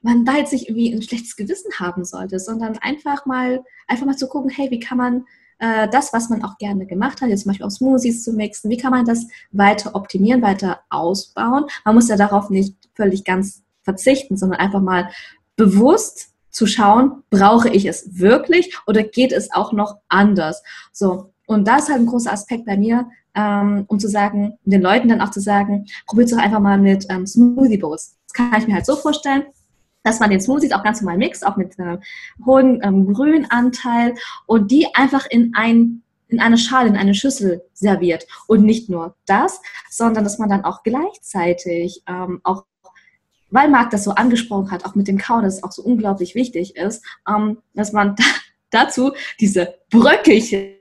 [0.00, 4.16] man da jetzt nicht irgendwie ein schlechtes Gewissen haben sollte, sondern einfach mal, einfach mal
[4.16, 5.24] zu gucken, hey, wie kann man
[5.58, 8.70] äh, das, was man auch gerne gemacht hat, jetzt zum Beispiel auf Smoothies zu mixen,
[8.70, 11.64] wie kann man das weiter optimieren, weiter ausbauen?
[11.84, 15.10] Man muss ja darauf nicht völlig ganz verzichten, sondern einfach mal
[15.56, 20.62] bewusst zu schauen, brauche ich es wirklich oder geht es auch noch anders?
[20.92, 21.32] So.
[21.46, 25.08] Und das ist halt ein großer Aspekt bei mir, ähm, um zu sagen, den Leuten
[25.08, 28.16] dann auch zu sagen, probiert es doch einfach mal mit ähm, Smoothie Bowls.
[28.26, 29.44] Das kann ich mir halt so vorstellen,
[30.06, 31.98] dass man den Smoothies auch ganz normal mixt, auch mit äh,
[32.46, 34.14] hohem ähm, Grünanteil
[34.46, 38.26] und die einfach in ein in eine Schale, in eine Schüssel serviert.
[38.48, 42.64] Und nicht nur das, sondern dass man dann auch gleichzeitig ähm, auch
[43.50, 46.34] weil Marc das so angesprochen hat, auch mit dem Kauen, dass es auch so unglaublich
[46.34, 48.16] wichtig ist, ähm, dass man
[48.70, 50.74] da, dazu diese Bröckelchen,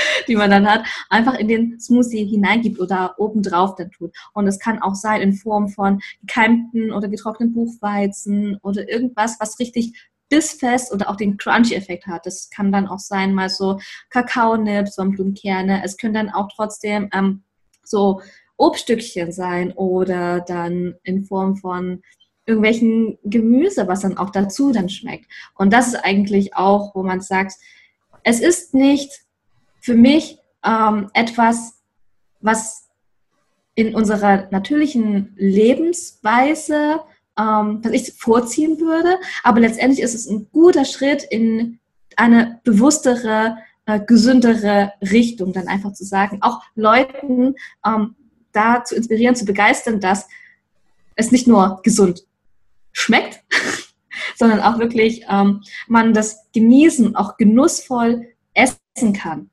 [0.28, 4.14] die man dann hat, einfach in den Smoothie hineingibt oder obendrauf dann tut.
[4.34, 9.58] Und es kann auch sein in Form von gekeimten oder getrockneten Buchweizen oder irgendwas, was
[9.58, 9.92] richtig
[10.28, 12.24] bissfest oder auch den Crunchy-Effekt hat.
[12.24, 13.78] Das kann dann auch sein, mal so
[14.10, 15.82] Kakaonips, Sonnenblumenkerne.
[15.84, 17.42] Es können dann auch trotzdem ähm,
[17.84, 18.22] so
[18.56, 22.02] Obststückchen sein oder dann in Form von
[22.46, 25.26] irgendwelchen Gemüse, was dann auch dazu dann schmeckt.
[25.54, 27.54] Und das ist eigentlich auch, wo man sagt,
[28.22, 29.10] es ist nicht
[29.80, 31.80] für mich ähm, etwas,
[32.40, 32.88] was
[33.74, 37.00] in unserer natürlichen Lebensweise,
[37.38, 41.78] ähm, was ich vorziehen würde, aber letztendlich ist es ein guter Schritt in
[42.16, 43.56] eine bewusstere,
[43.86, 47.54] äh, gesündere Richtung, dann einfach zu sagen, auch Leuten
[47.86, 48.16] ähm,
[48.52, 50.28] da zu inspirieren, zu begeistern, dass
[51.14, 52.24] es nicht nur gesund
[52.92, 53.42] schmeckt,
[54.36, 59.50] sondern auch wirklich ähm, man das genießen, auch genussvoll essen kann.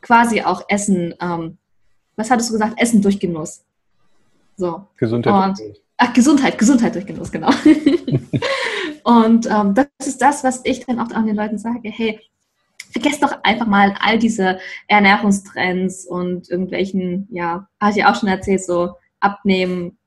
[0.00, 1.58] Quasi auch Essen, ähm,
[2.16, 2.80] was hattest du gesagt?
[2.80, 3.64] Essen durch Genuss.
[4.56, 4.86] So.
[4.96, 5.60] Gesundheit.
[5.60, 5.60] Und,
[5.96, 7.48] ach, Gesundheit, Gesundheit durch Genuss, genau.
[9.04, 12.20] und ähm, das ist das, was ich dann auch an den Leuten sage, hey,
[12.90, 18.64] vergesst doch einfach mal all diese Ernährungstrends und irgendwelchen, ja, hatte ich auch schon erzählt,
[18.64, 19.97] so abnehmen,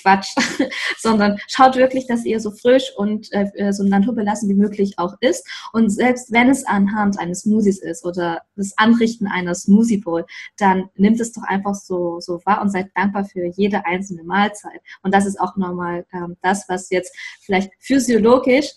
[0.00, 0.34] Quatsch,
[0.98, 5.46] sondern schaut wirklich, dass ihr so frisch und äh, so naturbelassen wie möglich auch isst.
[5.72, 10.24] Und selbst wenn es anhand eines Smoothies ist oder das Anrichten einer Smoothie Bowl,
[10.58, 14.80] dann nimmt es doch einfach so, so wahr und seid dankbar für jede einzelne Mahlzeit.
[15.02, 18.70] Und das ist auch nochmal ähm, das, was jetzt vielleicht physiologisch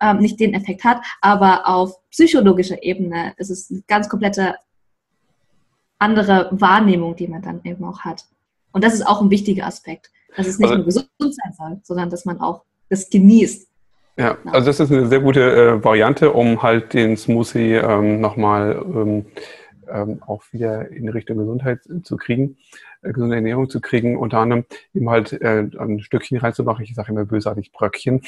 [0.00, 4.56] ähm, nicht den Effekt hat, aber auf psychologischer Ebene ist es eine ganz komplette
[5.98, 8.24] andere Wahrnehmung, die man dann eben auch hat.
[8.72, 11.80] Und das ist auch ein wichtiger Aspekt, dass es nicht also, nur gesund sein soll,
[11.82, 13.68] sondern dass man auch das genießt.
[14.16, 14.52] Ja, genau.
[14.52, 19.26] also das ist eine sehr gute äh, Variante, um halt den Smoothie ähm, nochmal ähm,
[19.88, 22.56] ähm, auch wieder in Richtung Gesundheit zu kriegen,
[23.02, 24.64] äh, gesunde Ernährung zu kriegen, unter anderem
[24.94, 26.84] eben halt äh, ein Stückchen reinzumachen.
[26.84, 28.22] Ich sage immer bösartig Bröckchen.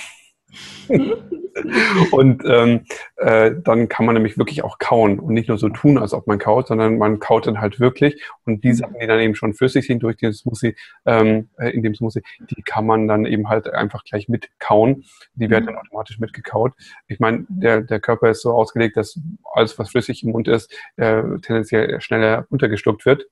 [2.11, 2.85] und ähm,
[3.17, 6.27] äh, dann kann man nämlich wirklich auch kauen und nicht nur so tun, als ob
[6.27, 8.23] man kaut, sondern man kaut dann halt wirklich.
[8.45, 8.75] Und die mhm.
[8.75, 10.75] Sachen, die dann eben schon flüssig sind durch den Smoothie,
[11.07, 15.05] ähm, äh, in dem Smoothie, die kann man dann eben halt einfach gleich mitkauen.
[15.35, 15.69] Die werden mhm.
[15.69, 16.73] dann automatisch mitgekaut.
[17.07, 19.19] Ich meine, der, der Körper ist so ausgelegt, dass
[19.53, 23.27] alles, was flüssig im Mund ist, äh, tendenziell schneller untergeschluckt wird.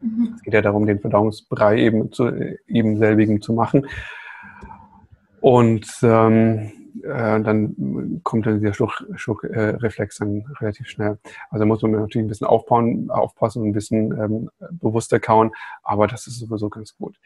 [0.00, 0.34] Mhm.
[0.36, 2.30] Es geht ja darum, den Verdauungsbrei eben zu
[2.66, 3.86] eben selbigen zu machen.
[5.40, 6.72] Und ähm,
[7.02, 11.18] äh, dann kommt dann dieser Schluckreflex äh, dann relativ schnell.
[11.50, 16.06] Also muss man natürlich ein bisschen aufbauen, aufpassen und ein bisschen ähm, bewusster kauen, aber
[16.06, 17.16] das ist sowieso ganz gut.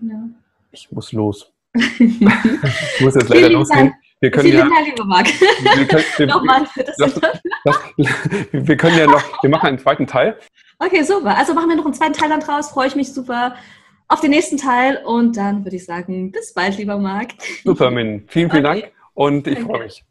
[0.00, 0.28] Ja.
[0.72, 1.52] Ich muss los.
[1.74, 3.94] ich muss jetzt leider losgehen.
[4.20, 5.26] Wir können Vielen ja, Dank, lieber Marc.
[5.26, 7.20] Wir können, wir, Nochmal für das, das,
[7.64, 7.78] das,
[8.52, 10.38] wir können ja noch, wir machen einen zweiten Teil.
[10.78, 11.36] Okay, super.
[11.36, 12.70] Also machen wir noch einen zweiten Teil dann draus.
[12.70, 13.54] Freue ich mich super
[14.08, 17.32] auf den nächsten Teil und dann würde ich sagen, bis bald, lieber Marc.
[17.64, 18.24] Super, Min.
[18.28, 18.80] Vielen, vielen okay.
[18.82, 20.04] Dank und ich freue mich.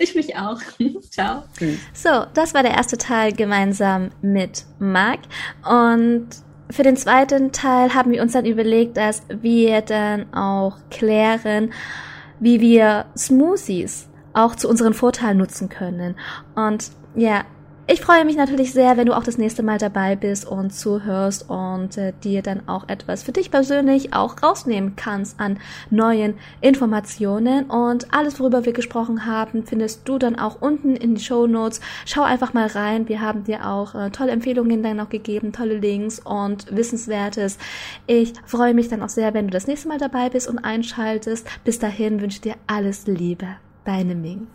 [0.00, 0.60] Ich mich auch.
[1.10, 1.44] Ciao.
[1.92, 5.20] So, das war der erste Teil gemeinsam mit Marc
[5.64, 6.28] und
[6.70, 11.72] für den zweiten Teil haben wir uns dann überlegt, dass wir dann auch klären,
[12.40, 16.16] wie wir Smoothies auch zu unseren Vorteilen nutzen können.
[16.54, 17.44] Und ja,
[17.90, 21.48] ich freue mich natürlich sehr, wenn du auch das nächste Mal dabei bist und zuhörst
[21.48, 25.58] und äh, dir dann auch etwas für dich persönlich auch rausnehmen kannst an
[25.88, 27.64] neuen Informationen.
[27.64, 31.80] Und alles, worüber wir gesprochen haben, findest du dann auch unten in die Show Notes.
[32.04, 33.08] Schau einfach mal rein.
[33.08, 37.56] Wir haben dir auch äh, tolle Empfehlungen dann noch gegeben, tolle Links und Wissenswertes.
[38.06, 41.46] Ich freue mich dann auch sehr, wenn du das nächste Mal dabei bist und einschaltest.
[41.64, 43.46] Bis dahin wünsche dir alles Liebe.
[43.86, 44.46] Deine Ming.